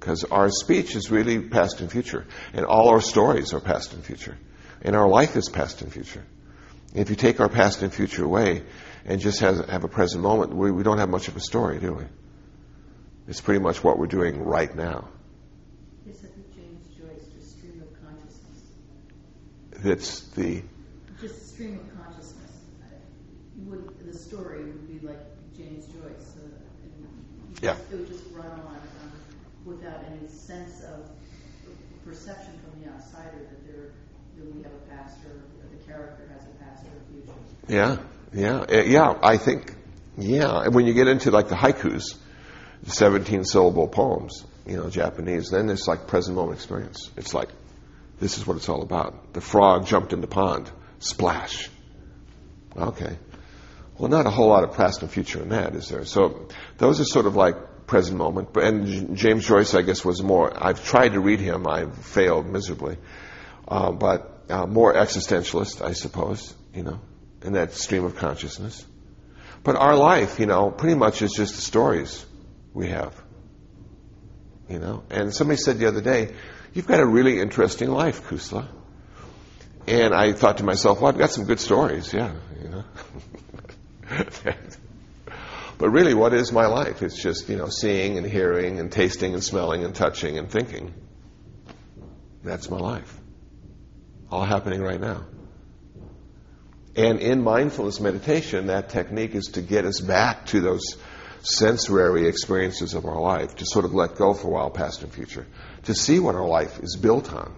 Because 0.00 0.24
our 0.24 0.48
speech 0.48 0.96
is 0.96 1.10
really 1.10 1.40
past 1.40 1.82
and 1.82 1.92
future, 1.92 2.26
and 2.54 2.64
all 2.64 2.88
our 2.88 3.02
stories 3.02 3.52
are 3.52 3.60
past 3.60 3.92
and 3.92 4.02
future 4.02 4.38
and 4.82 4.94
our 4.96 5.08
life 5.08 5.36
is 5.36 5.48
past 5.48 5.82
and 5.82 5.92
future. 5.92 6.24
If 6.94 7.08
you 7.08 7.16
take 7.16 7.40
our 7.40 7.48
past 7.48 7.82
and 7.82 7.92
future 7.92 8.24
away 8.24 8.62
and 9.04 9.20
just 9.20 9.40
have, 9.40 9.68
have 9.68 9.84
a 9.84 9.88
present 9.88 10.22
moment, 10.22 10.54
we, 10.54 10.70
we 10.70 10.82
don't 10.82 10.98
have 10.98 11.08
much 11.08 11.28
of 11.28 11.36
a 11.36 11.40
story, 11.40 11.78
do 11.78 11.94
we? 11.94 12.04
It's 13.28 13.40
pretty 13.40 13.60
much 13.60 13.82
what 13.82 13.98
we're 13.98 14.06
doing 14.06 14.42
right 14.42 14.74
now. 14.74 15.08
Is 16.06 16.22
it 16.24 16.34
the 16.34 16.60
James 16.60 16.86
Joyce, 16.88 17.26
just 17.34 17.58
stream 17.58 17.82
of 17.82 17.88
consciousness? 18.04 18.62
It's 19.84 20.20
the 20.34 20.62
Just 21.20 21.54
stream 21.54 21.78
of 21.78 22.04
consciousness. 22.04 22.50
You 23.56 23.70
would, 23.70 24.06
the 24.06 24.16
story 24.18 24.64
would 24.64 24.88
be 24.88 25.06
like 25.06 25.20
James 25.56 25.86
Joyce. 25.86 26.34
Uh, 26.36 26.48
and 26.84 27.62
Yeah. 27.62 27.76
It 27.92 27.96
would 27.96 28.08
just 28.08 28.24
run 28.32 28.50
on 28.50 28.76
um, 28.76 29.12
without 29.64 30.04
any 30.10 30.28
sense 30.28 30.82
of 30.82 31.08
perception 32.04 32.52
from 32.60 32.82
the 32.82 32.90
outsider 32.90 33.38
that 33.48 33.66
there, 33.66 33.92
that 34.36 34.54
we 34.54 34.62
have 34.62 34.72
a 34.72 34.94
past 34.96 35.16
or 35.24 35.42
the 35.76 35.84
character 35.84 36.28
has 36.32 36.42
a 36.46 36.64
past 36.64 36.84
or 36.84 36.98
a 36.98 37.12
future. 37.12 37.38
Yeah, 37.68 37.98
yeah, 38.32 38.58
Uh, 38.60 38.82
yeah. 38.82 39.18
I 39.22 39.36
think, 39.36 39.74
yeah. 40.16 40.68
When 40.68 40.86
you 40.86 40.94
get 40.94 41.08
into 41.08 41.30
like 41.30 41.48
the 41.48 41.54
haikus, 41.54 42.16
the 42.82 42.90
17 42.90 43.44
syllable 43.44 43.88
poems, 43.88 44.44
you 44.66 44.76
know, 44.76 44.90
Japanese, 44.90 45.50
then 45.50 45.68
it's 45.68 45.86
like 45.86 46.06
present 46.06 46.36
moment 46.36 46.56
experience. 46.56 47.10
It's 47.16 47.34
like, 47.34 47.48
this 48.20 48.38
is 48.38 48.46
what 48.46 48.56
it's 48.56 48.68
all 48.68 48.82
about. 48.82 49.32
The 49.32 49.40
frog 49.40 49.86
jumped 49.86 50.12
in 50.12 50.20
the 50.20 50.26
pond, 50.28 50.70
splash. 51.00 51.68
Okay. 52.76 53.18
Well, 53.98 54.08
not 54.08 54.26
a 54.26 54.30
whole 54.30 54.48
lot 54.48 54.64
of 54.64 54.74
past 54.76 55.02
and 55.02 55.10
future 55.10 55.42
in 55.42 55.50
that, 55.50 55.74
is 55.74 55.88
there? 55.88 56.04
So 56.04 56.48
those 56.78 57.00
are 57.00 57.04
sort 57.04 57.26
of 57.26 57.36
like 57.36 57.86
present 57.86 58.16
moment. 58.16 58.48
And 58.56 59.16
James 59.16 59.46
Joyce, 59.46 59.74
I 59.74 59.82
guess, 59.82 60.04
was 60.04 60.22
more. 60.22 60.50
I've 60.54 60.84
tried 60.84 61.10
to 61.10 61.20
read 61.20 61.40
him. 61.40 61.66
I've 61.68 61.96
failed 61.98 62.46
miserably. 62.46 62.96
Uh, 63.72 63.90
but 63.90 64.44
uh, 64.50 64.66
more 64.66 64.92
existentialist, 64.92 65.80
I 65.80 65.94
suppose. 65.94 66.54
You 66.74 66.82
know, 66.82 67.00
in 67.42 67.54
that 67.54 67.72
stream 67.72 68.04
of 68.04 68.16
consciousness. 68.16 68.84
But 69.64 69.76
our 69.76 69.96
life, 69.96 70.38
you 70.38 70.44
know, 70.44 70.70
pretty 70.70 70.94
much 70.94 71.22
is 71.22 71.32
just 71.32 71.54
the 71.54 71.62
stories 71.62 72.26
we 72.74 72.88
have. 72.88 73.14
You 74.68 74.78
know, 74.78 75.04
and 75.08 75.32
somebody 75.34 75.56
said 75.56 75.78
the 75.78 75.86
other 75.86 76.02
day, 76.02 76.34
"You've 76.74 76.86
got 76.86 77.00
a 77.00 77.06
really 77.06 77.40
interesting 77.40 77.90
life, 77.90 78.28
Kusala." 78.28 78.68
And 79.86 80.14
I 80.14 80.34
thought 80.34 80.58
to 80.58 80.64
myself, 80.64 81.00
"Well, 81.00 81.10
I've 81.10 81.18
got 81.18 81.30
some 81.30 81.46
good 81.46 81.60
stories, 81.60 82.12
yeah." 82.12 82.32
You 82.62 82.68
know. 82.68 82.84
but 85.78 85.88
really, 85.88 86.12
what 86.12 86.34
is 86.34 86.52
my 86.52 86.66
life? 86.66 87.00
It's 87.02 87.22
just 87.22 87.48
you 87.48 87.56
know 87.56 87.70
seeing 87.70 88.18
and 88.18 88.26
hearing 88.26 88.80
and 88.80 88.92
tasting 88.92 89.32
and 89.32 89.42
smelling 89.42 89.82
and 89.82 89.94
touching 89.94 90.36
and 90.36 90.50
thinking. 90.50 90.92
That's 92.44 92.68
my 92.68 92.78
life. 92.78 93.21
All 94.32 94.46
happening 94.46 94.80
right 94.80 94.98
now. 94.98 95.26
And 96.96 97.20
in 97.20 97.42
mindfulness 97.42 98.00
meditation, 98.00 98.68
that 98.68 98.88
technique 98.88 99.34
is 99.34 99.48
to 99.52 99.60
get 99.60 99.84
us 99.84 100.00
back 100.00 100.46
to 100.46 100.62
those 100.62 100.96
sensory 101.42 102.26
experiences 102.26 102.94
of 102.94 103.04
our 103.04 103.20
life, 103.20 103.56
to 103.56 103.66
sort 103.66 103.84
of 103.84 103.92
let 103.92 104.16
go 104.16 104.32
for 104.32 104.48
a 104.48 104.50
while, 104.50 104.70
past 104.70 105.02
and 105.02 105.12
future, 105.12 105.46
to 105.82 105.92
see 105.92 106.18
what 106.18 106.34
our 106.34 106.46
life 106.46 106.80
is 106.80 106.96
built 106.96 107.30
on. 107.30 107.54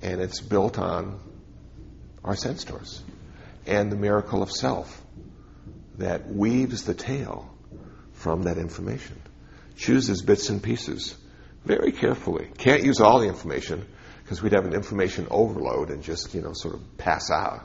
And 0.00 0.22
it's 0.22 0.40
built 0.40 0.78
on 0.78 1.20
our 2.24 2.34
sense 2.34 2.64
doors 2.64 3.02
and 3.66 3.92
the 3.92 3.96
miracle 3.96 4.42
of 4.42 4.50
self 4.50 5.02
that 5.98 6.28
weaves 6.28 6.84
the 6.84 6.94
tale 6.94 7.54
from 8.14 8.44
that 8.44 8.56
information, 8.56 9.20
chooses 9.76 10.22
bits 10.22 10.48
and 10.48 10.62
pieces 10.62 11.14
very 11.66 11.92
carefully. 11.92 12.48
Can't 12.56 12.84
use 12.84 13.00
all 13.00 13.20
the 13.20 13.28
information 13.28 13.86
because 14.28 14.42
we'd 14.42 14.52
have 14.52 14.66
an 14.66 14.74
information 14.74 15.26
overload 15.30 15.88
and 15.88 16.02
just, 16.02 16.34
you 16.34 16.42
know, 16.42 16.52
sort 16.52 16.74
of 16.74 16.98
pass 16.98 17.30
out. 17.30 17.62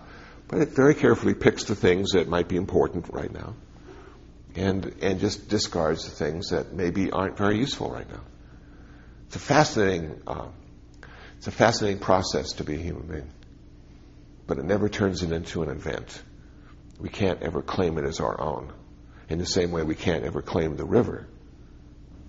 But 0.48 0.62
it 0.62 0.70
very 0.70 0.96
carefully 0.96 1.34
picks 1.34 1.66
the 1.66 1.76
things 1.76 2.12
that 2.12 2.30
might 2.30 2.48
be 2.48 2.56
important 2.56 3.10
right 3.12 3.30
now 3.30 3.56
and, 4.56 4.96
and 5.02 5.20
just 5.20 5.50
discards 5.50 6.06
the 6.06 6.12
things 6.12 6.52
that 6.52 6.72
maybe 6.72 7.12
aren't 7.12 7.36
very 7.36 7.58
useful 7.58 7.92
right 7.92 8.10
now. 8.10 8.22
It's 9.28 9.36
a 9.36 9.40
fascinating, 9.40 10.22
uh, 10.26 10.48
it's 11.38 11.48
a 11.48 11.52
fascinating 11.52 12.00
process 12.00 12.54
to 12.54 12.64
be 12.64 12.76
a 12.76 12.80
human 12.80 13.08
being. 13.08 13.30
But 14.48 14.58
it 14.58 14.64
never 14.64 14.88
turns 14.88 15.22
it 15.22 15.34
into 15.34 15.64
an 15.64 15.70
event. 15.70 16.22
We 16.98 17.10
can't 17.10 17.42
ever 17.42 17.62
claim 17.62 17.98
it 17.98 18.06
as 18.06 18.22
our 18.22 18.40
own. 18.40 18.72
In 19.28 19.38
the 19.38 19.46
same 19.46 19.72
way 19.72 19.84
we 19.84 19.96
can't 19.96 20.24
ever 20.24 20.42
claim 20.42 20.78
the 20.78 20.86
river 20.86 21.28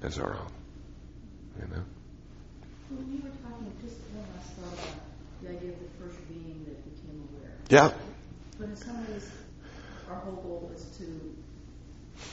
as 0.03 0.18
our 0.18 0.35
own. 0.35 0.53
You 1.61 1.68
know? 1.68 1.85
When 2.90 3.11
you 3.11 3.23
were 3.23 3.35
talking, 3.42 3.73
just 3.83 3.97
one 4.14 4.23
last 4.37 4.53
thought 4.55 4.73
about 4.73 5.03
the 5.42 5.49
idea 5.49 5.73
of 5.73 5.81
the 5.81 5.90
first 5.99 6.20
being 6.29 6.62
that 6.68 6.79
became 6.85 7.27
aware. 7.33 7.54
Yeah. 7.68 7.92
But 8.59 8.68
in 8.68 8.77
some 8.77 9.00
ways, 9.11 9.31
our 10.11 10.16
whole 10.16 10.35
goal 10.35 10.72
is 10.74 10.85
to 10.98 11.05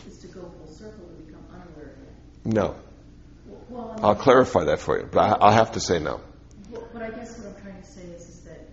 is 0.08 0.18
to 0.20 0.28
go 0.28 0.42
full 0.42 0.68
circle 0.68 1.06
to 1.06 1.24
become 1.24 1.44
unaware. 1.54 1.96
No. 2.44 2.76
Well, 3.48 3.62
well, 3.70 3.92
I 3.92 3.96
mean, 3.96 4.06
I'll 4.06 4.16
clarify 4.16 4.66
that 4.66 4.80
for 4.80 5.00
you, 5.00 5.08
but 5.12 5.20
I, 5.20 5.46
I'll 5.46 5.54
have 5.54 5.74
to 5.74 5.80
say 5.80 6.00
no. 6.00 6.22
But 6.94 7.02
I 7.02 7.10
guess 7.12 7.38
what 7.38 7.56
I'm 7.56 7.62
trying 7.62 7.82
to 7.82 7.88
say 7.88 8.02
is, 8.02 8.28
is 8.30 8.42
that 8.42 8.70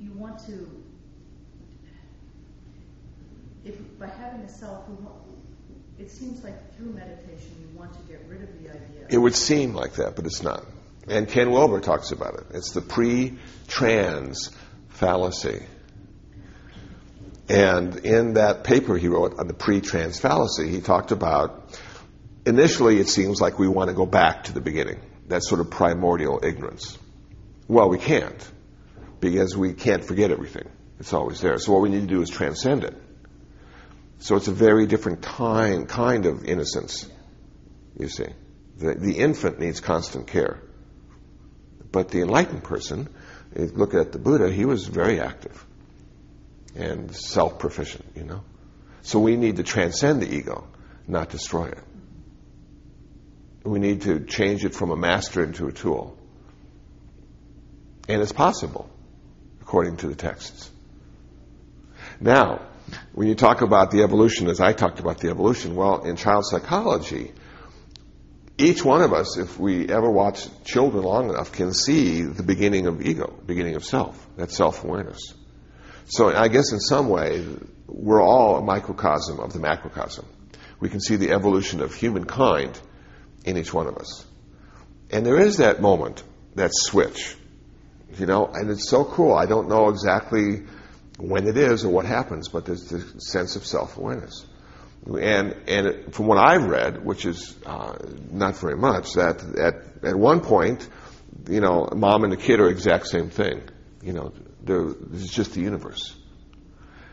you 0.00 0.12
want 0.12 0.38
to, 0.46 0.68
if 3.64 3.76
by 3.98 4.06
having 4.06 4.40
a 4.42 4.48
self, 4.48 4.88
want, 4.88 5.16
it 5.98 6.10
seems 6.10 6.42
like 6.42 6.76
through 6.76 6.92
meditation 6.92 7.56
you 7.60 7.78
want 7.78 7.92
to 7.92 7.98
get 8.10 8.24
rid 8.28 8.42
of 8.42 8.62
the 8.62 8.70
idea. 8.70 9.06
It 9.08 9.18
would 9.18 9.34
seem 9.34 9.74
like 9.74 9.94
that, 9.94 10.16
but 10.16 10.26
it's 10.26 10.42
not. 10.42 10.64
And 11.06 11.28
Ken 11.28 11.50
Wilber 11.50 11.80
talks 11.80 12.12
about 12.12 12.34
it. 12.34 12.46
It's 12.54 12.72
the 12.72 12.80
pre-trans 12.80 14.50
fallacy. 14.94 15.62
And 17.48 17.96
in 17.96 18.34
that 18.34 18.64
paper 18.64 18.96
he 18.96 19.08
wrote 19.08 19.38
on 19.38 19.46
the 19.46 19.54
pre-trans 19.54 20.18
fallacy, 20.18 20.68
he 20.68 20.80
talked 20.80 21.12
about 21.12 21.78
initially 22.46 22.98
it 22.98 23.08
seems 23.08 23.40
like 23.40 23.58
we 23.58 23.68
want 23.68 23.90
to 23.90 23.94
go 23.94 24.06
back 24.06 24.44
to 24.44 24.52
the 24.52 24.60
beginning. 24.60 25.00
That 25.28 25.42
sort 25.42 25.60
of 25.60 25.70
primordial 25.70 26.40
ignorance. 26.42 26.98
Well, 27.68 27.88
we 27.88 27.98
can't 27.98 28.50
because 29.20 29.56
we 29.56 29.72
can't 29.72 30.04
forget 30.04 30.30
everything. 30.30 30.68
It's 31.00 31.12
always 31.12 31.40
there. 31.40 31.58
So 31.58 31.72
what 31.72 31.82
we 31.82 31.88
need 31.88 32.02
to 32.02 32.14
do 32.14 32.22
is 32.22 32.30
transcend 32.30 32.84
it. 32.84 32.94
So 34.18 34.36
it's 34.36 34.48
a 34.48 34.52
very 34.52 34.86
different 34.86 35.22
kind 35.22 35.88
kind 35.88 36.26
of 36.26 36.44
innocence. 36.44 37.08
You 37.98 38.08
see, 38.08 38.28
the, 38.78 38.94
the 38.94 39.18
infant 39.18 39.60
needs 39.60 39.80
constant 39.80 40.26
care, 40.28 40.62
but 41.92 42.08
the 42.08 42.22
enlightened 42.22 42.64
person, 42.64 43.08
look 43.54 43.94
at 43.94 44.12
the 44.12 44.18
Buddha, 44.18 44.50
he 44.50 44.64
was 44.64 44.86
very 44.86 45.20
active 45.20 45.64
and 46.74 47.14
self-proficient. 47.14 48.04
You 48.16 48.24
know, 48.24 48.44
so 49.02 49.18
we 49.18 49.36
need 49.36 49.56
to 49.56 49.62
transcend 49.62 50.22
the 50.22 50.32
ego, 50.32 50.66
not 51.06 51.28
destroy 51.28 51.66
it. 51.66 51.78
We 53.64 53.78
need 53.78 54.02
to 54.02 54.20
change 54.20 54.64
it 54.64 54.74
from 54.74 54.90
a 54.90 54.96
master 54.96 55.42
into 55.42 55.66
a 55.66 55.72
tool, 55.72 56.18
and 58.08 58.20
it's 58.20 58.32
possible, 58.32 58.90
according 59.62 59.96
to 59.98 60.08
the 60.08 60.14
texts. 60.14 60.70
Now, 62.20 62.60
when 63.14 63.28
you 63.28 63.34
talk 63.34 63.62
about 63.62 63.90
the 63.90 64.02
evolution, 64.02 64.48
as 64.48 64.60
I 64.60 64.74
talked 64.74 65.00
about 65.00 65.18
the 65.18 65.30
evolution, 65.30 65.74
well, 65.74 66.02
in 66.02 66.16
child 66.16 66.44
psychology, 66.44 67.32
each 68.56 68.84
one 68.84 69.02
of 69.02 69.12
us, 69.12 69.36
if 69.36 69.58
we 69.58 69.88
ever 69.88 70.08
watch 70.10 70.46
children 70.64 71.02
long 71.02 71.28
enough, 71.28 71.52
can 71.52 71.72
see 71.72 72.22
the 72.22 72.42
beginning 72.42 72.86
of 72.86 73.02
ego, 73.02 73.34
beginning 73.46 73.74
of 73.74 73.84
self, 73.84 74.26
that 74.36 74.52
self-awareness. 74.52 75.34
So 76.06 76.28
I 76.28 76.48
guess 76.48 76.72
in 76.72 76.80
some 76.80 77.08
way, 77.08 77.44
we're 77.86 78.22
all 78.22 78.58
a 78.58 78.62
microcosm 78.62 79.40
of 79.40 79.52
the 79.52 79.58
macrocosm. 79.58 80.24
We 80.78 80.88
can 80.88 81.00
see 81.00 81.16
the 81.16 81.32
evolution 81.32 81.80
of 81.80 81.94
humankind 81.94 82.78
in 83.44 83.56
each 83.56 83.72
one 83.72 83.86
of 83.86 83.96
us. 83.96 84.24
And 85.10 85.24
there 85.24 85.40
is 85.40 85.56
that 85.58 85.80
moment, 85.80 86.22
that 86.54 86.70
switch, 86.72 87.36
you 88.18 88.26
know, 88.26 88.46
and 88.46 88.70
it's 88.70 88.88
so 88.88 89.04
cool. 89.04 89.34
I 89.34 89.46
don't 89.46 89.68
know 89.68 89.88
exactly 89.88 90.62
when 91.18 91.46
it 91.46 91.56
is 91.56 91.84
or 91.84 91.90
what 91.90 92.04
happens, 92.04 92.48
but 92.48 92.64
there's 92.64 92.88
this 92.88 93.30
sense 93.30 93.56
of 93.56 93.66
self-awareness. 93.66 94.46
And, 95.06 95.54
and 95.68 96.14
from 96.14 96.26
what 96.26 96.38
I've 96.38 96.64
read, 96.64 97.04
which 97.04 97.26
is 97.26 97.54
uh, 97.66 97.96
not 98.30 98.56
very 98.56 98.76
much, 98.76 99.12
that 99.14 99.42
at, 99.42 100.04
at 100.04 100.16
one 100.16 100.40
point, 100.40 100.88
you 101.48 101.60
know, 101.60 101.88
mom 101.94 102.24
and 102.24 102.32
the 102.32 102.38
kid 102.38 102.58
are 102.60 102.68
exact 102.68 103.08
same 103.08 103.28
thing. 103.28 103.62
You 104.02 104.14
know, 104.14 104.32
they're, 104.62 104.90
it's 105.12 105.28
just 105.28 105.52
the 105.52 105.60
universe. 105.60 106.16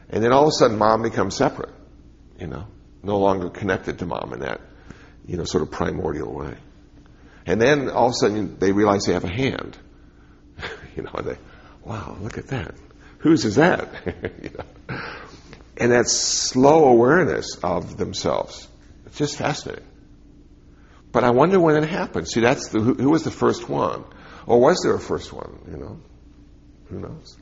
And 0.10 0.24
then 0.24 0.32
all 0.32 0.44
of 0.44 0.50
a 0.50 0.52
sudden, 0.52 0.78
mom 0.78 1.02
becomes 1.02 1.36
separate. 1.36 1.74
You 2.40 2.48
know, 2.48 2.68
no 3.04 3.20
longer 3.20 3.50
connected 3.50 4.00
to 4.00 4.06
mom 4.06 4.32
in 4.34 4.40
that, 4.40 4.62
you 5.28 5.38
know, 5.38 5.44
sort 5.44 5.64
of 5.64 5.72
primordial 5.72 6.34
way. 6.34 6.56
And 7.46 7.62
then 7.62 7.90
all 7.90 8.08
of 8.08 8.12
a 8.12 8.16
sudden, 8.16 8.58
they 8.58 8.72
realize 8.72 9.06
they 9.06 9.14
have 9.14 9.26
a 9.26 9.34
hand. 9.34 9.78
you 10.96 11.04
know, 11.04 11.12
and 11.14 11.28
they, 11.28 11.38
wow, 11.84 12.16
look 12.22 12.38
at 12.38 12.48
that. 12.48 12.74
Whose 13.20 13.46
is 13.46 13.56
that? 13.56 13.90
you 14.44 14.52
know? 14.58 14.98
And 15.82 15.92
that 15.92 16.08
slow 16.08 16.86
awareness 16.86 17.58
of 17.64 17.98
themselves. 17.98 18.68
It's 19.08 19.18
just 19.18 19.38
fascinating. 19.38 19.86
But 21.12 21.24
I 21.24 21.32
wonder 21.32 21.60
when 21.60 21.76
it 21.76 21.90
happened. 21.90 22.28
See, 22.28 22.40
that's 22.40 22.70
the, 22.70 22.80
who, 22.80 22.94
who 22.94 23.10
was 23.10 23.24
the 23.24 23.32
first 23.32 23.68
one? 23.68 24.06
Or 24.46 24.60
was 24.60 24.82
there 24.84 24.94
a 24.94 25.00
first 25.00 25.34
one? 25.34 25.60
You 25.70 25.78
know, 25.78 26.00
who 26.90 27.00
knows? 27.00 27.38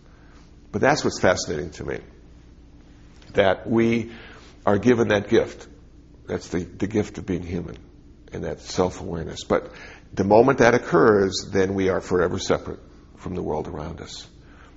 But 0.72 0.82
that's 0.82 1.04
what's 1.04 1.20
fascinating 1.20 1.72
to 1.72 1.84
me. 1.84 2.00
That 3.34 3.70
we 3.70 4.12
are 4.66 4.78
given 4.78 5.10
that 5.10 5.30
gift. 5.30 5.68
That's 6.26 6.48
the, 6.48 6.60
the 6.64 6.88
gift 6.88 7.18
of 7.18 7.26
being 7.26 7.44
human 7.44 7.78
and 8.32 8.44
that 8.44 8.62
self 8.62 9.02
awareness. 9.02 9.44
But 9.44 9.72
the 10.14 10.24
moment 10.24 10.60
that 10.60 10.74
occurs, 10.74 11.50
then 11.52 11.74
we 11.74 11.90
are 11.90 12.02
forever 12.02 12.40
separate 12.40 12.80
from 13.18 13.36
the 13.36 13.44
world 13.44 13.68
around 13.68 14.02
us. 14.02 14.28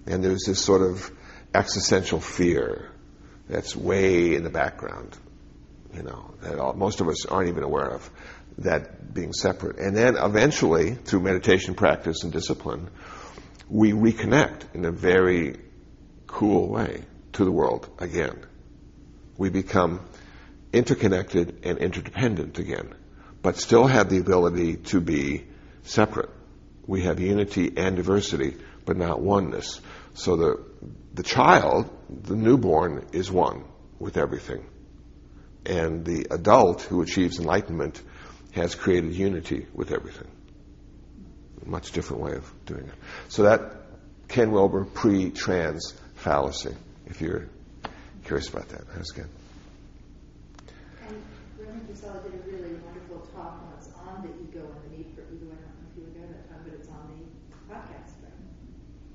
And 0.06 0.22
there's 0.22 0.44
this 0.46 0.60
sort 0.60 0.82
of 0.82 1.10
existential 1.54 2.20
fear 2.20 2.91
that's 3.52 3.76
way 3.76 4.34
in 4.34 4.44
the 4.44 4.50
background, 4.50 5.14
you 5.94 6.02
know, 6.02 6.32
that 6.40 6.58
all, 6.58 6.72
most 6.72 7.02
of 7.02 7.08
us 7.08 7.26
aren't 7.26 7.50
even 7.50 7.62
aware 7.62 7.90
of, 7.90 8.10
that 8.58 9.12
being 9.12 9.34
separate. 9.34 9.78
And 9.78 9.94
then 9.94 10.16
eventually, 10.16 10.94
through 10.94 11.20
meditation 11.20 11.74
practice 11.74 12.22
and 12.22 12.32
discipline, 12.32 12.88
we 13.68 13.92
reconnect 13.92 14.74
in 14.74 14.86
a 14.86 14.90
very 14.90 15.56
cool 16.26 16.68
way 16.68 17.04
to 17.34 17.44
the 17.44 17.52
world 17.52 17.90
again. 17.98 18.38
We 19.36 19.50
become 19.50 20.00
interconnected 20.72 21.58
and 21.64 21.76
interdependent 21.76 22.58
again, 22.58 22.94
but 23.42 23.58
still 23.58 23.86
have 23.86 24.08
the 24.08 24.18
ability 24.18 24.76
to 24.76 25.00
be 25.00 25.44
separate. 25.82 26.30
We 26.86 27.02
have 27.02 27.20
unity 27.20 27.70
and 27.76 27.96
diversity, 27.96 28.56
but 28.86 28.96
not 28.96 29.20
oneness. 29.20 29.78
So 30.14 30.36
the, 30.36 30.64
the 31.14 31.22
child, 31.22 31.90
the 32.10 32.36
newborn, 32.36 33.06
is 33.12 33.30
one 33.30 33.64
with 33.98 34.16
everything. 34.16 34.66
And 35.64 36.04
the 36.04 36.26
adult 36.30 36.82
who 36.82 37.02
achieves 37.02 37.38
enlightenment 37.38 38.02
has 38.52 38.74
created 38.74 39.14
unity 39.14 39.66
with 39.72 39.92
everything. 39.92 40.28
A 41.64 41.68
much 41.68 41.92
different 41.92 42.22
way 42.22 42.32
of 42.32 42.52
doing 42.66 42.84
it. 42.84 42.94
So 43.28 43.44
that 43.44 43.82
Ken 44.28 44.50
Wilber 44.50 44.84
pre-trans 44.84 45.94
fallacy, 46.16 46.74
if 47.06 47.20
you're 47.20 47.48
curious 48.24 48.48
about 48.48 48.68
that. 48.70 48.86
That's 48.94 49.12
good. 49.12 49.28
And 51.06 51.22
Reverend 51.58 51.88
Kusala 51.88 52.22
did 52.22 52.34
a 52.34 52.42
really 52.46 52.74
wonderful 52.84 53.26
talk 53.34 53.60
once 53.72 53.88
on 54.06 54.22
the 54.22 54.28
ego 54.42 54.66
and 54.66 54.92
the 54.92 54.96
need 54.96 55.14
for 55.14 55.22
ego. 55.34 55.46
I 55.50 55.58
don't 55.58 55.76
know 55.78 55.90
if 55.90 55.96
you 55.96 56.02
were 56.04 56.14
there 56.18 56.28
that 56.28 56.48
time, 56.48 56.62
but 56.64 56.74
it's 56.74 56.88
on 56.88 57.08
the 57.08 57.74
podcast, 57.74 58.14
right? 58.22 58.40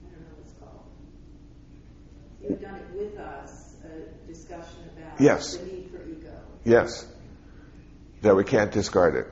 I 0.05 0.09
don't 0.11 0.21
know 0.21 0.33
what 0.35 0.45
it's 0.45 0.53
called. 0.59 0.85
You 2.41 2.49
had 2.49 2.61
done 2.61 2.75
it 2.75 2.86
with 2.97 3.17
us, 3.17 3.75
a 3.85 4.27
discussion 4.27 4.89
about 4.97 5.19
Yes. 5.21 5.57
the 5.57 5.65
need 5.65 5.91
for 5.91 6.03
ego. 6.03 6.33
Yes. 6.63 7.05
That 8.21 8.35
we 8.35 8.43
can't 8.43 8.71
discard 8.71 9.15
it. 9.15 9.27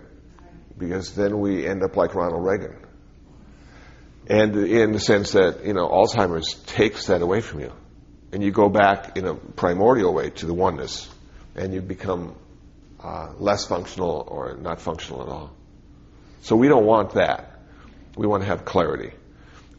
Because 0.77 1.15
then 1.15 1.39
we 1.39 1.65
end 1.65 1.83
up 1.83 1.95
like 1.95 2.13
Ronald 2.15 2.43
Reagan. 2.45 2.75
And 4.27 4.55
in 4.55 4.91
the 4.91 4.99
sense 4.99 5.33
that, 5.33 5.65
you 5.65 5.73
know, 5.73 5.87
Alzheimer's 5.87 6.53
takes 6.65 7.07
that 7.07 7.21
away 7.21 7.41
from 7.41 7.61
you. 7.61 7.71
And 8.31 8.43
you 8.43 8.51
go 8.51 8.69
back 8.69 9.17
in 9.17 9.25
a 9.25 9.35
primordial 9.35 10.13
way 10.13 10.31
to 10.31 10.45
the 10.45 10.53
oneness. 10.53 11.09
And 11.55 11.73
you 11.73 11.81
become 11.81 12.35
uh, 13.01 13.33
less 13.39 13.65
functional 13.65 14.25
or 14.27 14.57
not 14.57 14.81
functional 14.81 15.21
at 15.21 15.29
all. 15.29 15.51
So 16.41 16.55
we 16.55 16.67
don't 16.67 16.85
want 16.85 17.13
that. 17.13 17.59
We 18.17 18.27
want 18.27 18.43
to 18.43 18.47
have 18.47 18.65
clarity. 18.65 19.11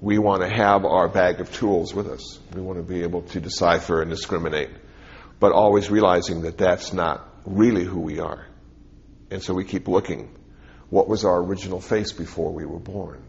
We 0.00 0.18
want 0.18 0.42
to 0.42 0.48
have 0.48 0.84
our 0.84 1.08
bag 1.08 1.40
of 1.40 1.52
tools 1.52 1.94
with 1.94 2.06
us. 2.08 2.38
We 2.54 2.60
want 2.60 2.78
to 2.78 2.82
be 2.82 3.02
able 3.02 3.22
to 3.22 3.40
decipher 3.40 4.02
and 4.02 4.10
discriminate. 4.10 4.70
But 5.40 5.52
always 5.52 5.90
realizing 5.90 6.42
that 6.42 6.58
that's 6.58 6.92
not 6.92 7.26
really 7.44 7.84
who 7.84 8.00
we 8.00 8.20
are. 8.20 8.46
And 9.30 9.42
so 9.42 9.54
we 9.54 9.64
keep 9.64 9.88
looking. 9.88 10.34
What 10.90 11.08
was 11.08 11.24
our 11.24 11.42
original 11.42 11.80
face 11.80 12.12
before 12.12 12.52
we 12.52 12.64
were 12.64 12.78
born? 12.78 13.22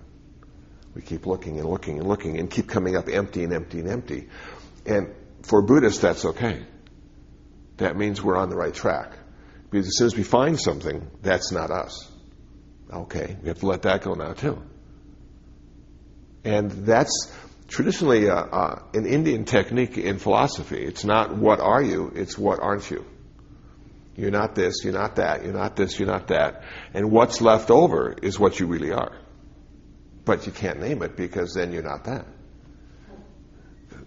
We 0.93 1.01
keep 1.01 1.25
looking 1.25 1.59
and 1.59 1.69
looking 1.69 1.99
and 1.99 2.07
looking 2.07 2.39
and 2.39 2.49
keep 2.49 2.67
coming 2.67 2.95
up 2.95 3.07
empty 3.07 3.43
and 3.43 3.53
empty 3.53 3.79
and 3.79 3.89
empty. 3.89 4.29
And 4.85 5.13
for 5.43 5.61
Buddhists, 5.61 6.01
that's 6.01 6.25
okay. 6.25 6.65
That 7.77 7.95
means 7.95 8.21
we're 8.21 8.37
on 8.37 8.49
the 8.49 8.55
right 8.55 8.73
track. 8.73 9.13
Because 9.69 9.87
as 9.87 9.97
soon 9.97 10.07
as 10.07 10.15
we 10.15 10.23
find 10.23 10.59
something, 10.59 11.09
that's 11.21 11.51
not 11.51 11.71
us. 11.71 12.11
Okay, 12.91 13.37
we 13.41 13.49
have 13.49 13.59
to 13.59 13.67
let 13.67 13.83
that 13.83 14.01
go 14.01 14.13
now 14.13 14.33
too. 14.33 14.61
And 16.47 16.71
that's 16.71 17.29
traditionally 17.67 18.29
uh, 18.29 18.35
uh, 18.35 18.81
an 18.93 19.05
Indian 19.05 19.43
technique 19.43 19.97
in 19.97 20.17
philosophy. 20.17 20.81
It's 20.81 21.03
not 21.03 21.35
what 21.35 21.59
are 21.59 21.83
you, 21.83 22.09
it's 22.15 22.37
what 22.37 22.61
aren't 22.61 22.89
you. 22.89 23.05
You're 24.15 24.31
not 24.31 24.55
this, 24.55 24.85
you're 24.85 24.93
not 24.93 25.17
that, 25.17 25.43
you're 25.43 25.53
not 25.53 25.75
this, 25.75 25.99
you're 25.99 26.07
not 26.07 26.29
that. 26.29 26.63
And 26.93 27.11
what's 27.11 27.41
left 27.41 27.69
over 27.69 28.13
is 28.13 28.39
what 28.39 28.61
you 28.61 28.67
really 28.67 28.93
are. 28.93 29.11
But 30.23 30.45
you 30.45 30.53
can't 30.53 30.79
name 30.79 31.03
it 31.03 31.17
because 31.17 31.53
then 31.53 31.73
you're 31.73 31.83
not 31.83 32.05
that. 32.05 32.25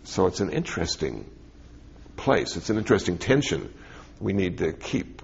So 0.05 0.24
it's 0.26 0.41
an 0.41 0.51
interesting 0.51 1.30
place. 2.16 2.57
It's 2.57 2.70
an 2.70 2.78
interesting 2.78 3.18
tension 3.18 3.70
we 4.18 4.32
need 4.32 4.59
to 4.59 4.72
keep, 4.72 5.20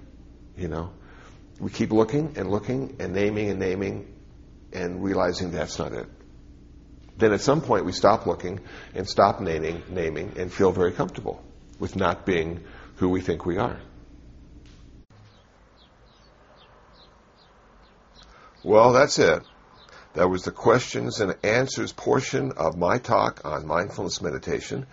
you 0.55 0.67
know. 0.67 0.91
We 1.59 1.71
keep 1.71 1.91
looking 1.91 2.33
and 2.37 2.51
looking 2.51 2.97
and 2.99 3.13
naming 3.13 3.49
and 3.49 3.59
naming 3.59 4.13
and 4.71 5.03
realizing 5.03 5.49
that's 5.49 5.79
not 5.79 5.93
it. 5.93 6.07
Then 7.17 7.33
at 7.33 7.41
some 7.41 7.61
point 7.61 7.85
we 7.85 7.91
stop 7.91 8.27
looking 8.27 8.59
and 8.93 9.07
stop 9.07 9.41
naming, 9.41 9.81
naming 9.89 10.33
and 10.37 10.53
feel 10.53 10.71
very 10.71 10.91
comfortable 10.91 11.43
with 11.79 11.95
not 11.95 12.25
being 12.25 12.63
who 12.97 13.09
we 13.09 13.21
think 13.21 13.45
we 13.45 13.57
are. 13.57 13.79
Well, 18.63 18.93
that's 18.93 19.17
it. 19.19 19.43
That 20.13 20.29
was 20.29 20.43
the 20.43 20.51
questions 20.51 21.19
and 21.21 21.35
answers 21.43 21.91
portion 21.93 22.51
of 22.53 22.75
my 22.77 22.97
talk 22.97 23.41
on 23.45 23.67
mindfulness 23.67 24.19
meditation 24.21 24.87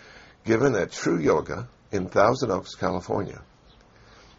given 0.44 0.76
at 0.76 0.92
True 0.92 1.18
Yoga 1.18 1.68
in 1.90 2.08
Thousand 2.08 2.50
Oaks, 2.50 2.74
California. 2.74 3.40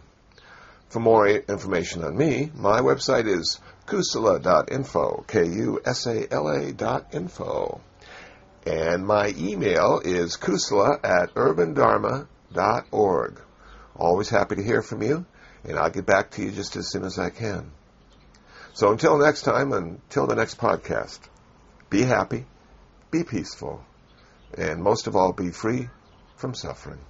For 0.89 1.01
more 1.01 1.29
information 1.29 2.05
on 2.05 2.17
me, 2.17 2.53
my 2.55 2.81
website 2.81 3.27
is 3.27 3.61
kusala.info, 3.87 5.25
K-U-S-A-L-A 5.27 6.73
dot 6.73 7.09
info. 7.13 7.81
And 8.65 9.05
my 9.07 9.35
email 9.37 10.01
is 10.05 10.37
kusala 10.37 11.05
at 11.05 11.35
urbandharma.org. 11.35 13.41
Always 13.97 14.29
happy 14.29 14.57
to 14.57 14.63
hear 14.63 14.83
from 14.83 15.03
you, 15.03 15.25
and 15.65 15.79
I'll 15.79 15.91
get 15.91 16.07
back 16.07 16.31
to 16.33 16.43
you 16.43 16.51
just 16.51 16.77
as 16.77 16.91
soon 16.91 17.05
as 17.05 17.19
I 17.19 17.31
can. 17.31 17.73
So 18.75 18.93
until 18.93 19.19
next 19.19 19.43
time, 19.43 19.73
until 19.73 20.27
the 20.27 20.37
next 20.37 20.59
podcast, 20.59 21.19
be 21.91 22.03
happy, 22.03 22.45
be 23.11 23.25
peaceful, 23.25 23.83
and 24.57 24.83
most 24.83 25.07
of 25.07 25.17
all, 25.17 25.33
be 25.33 25.51
free 25.51 25.89
from 26.37 26.55
suffering. 26.55 27.01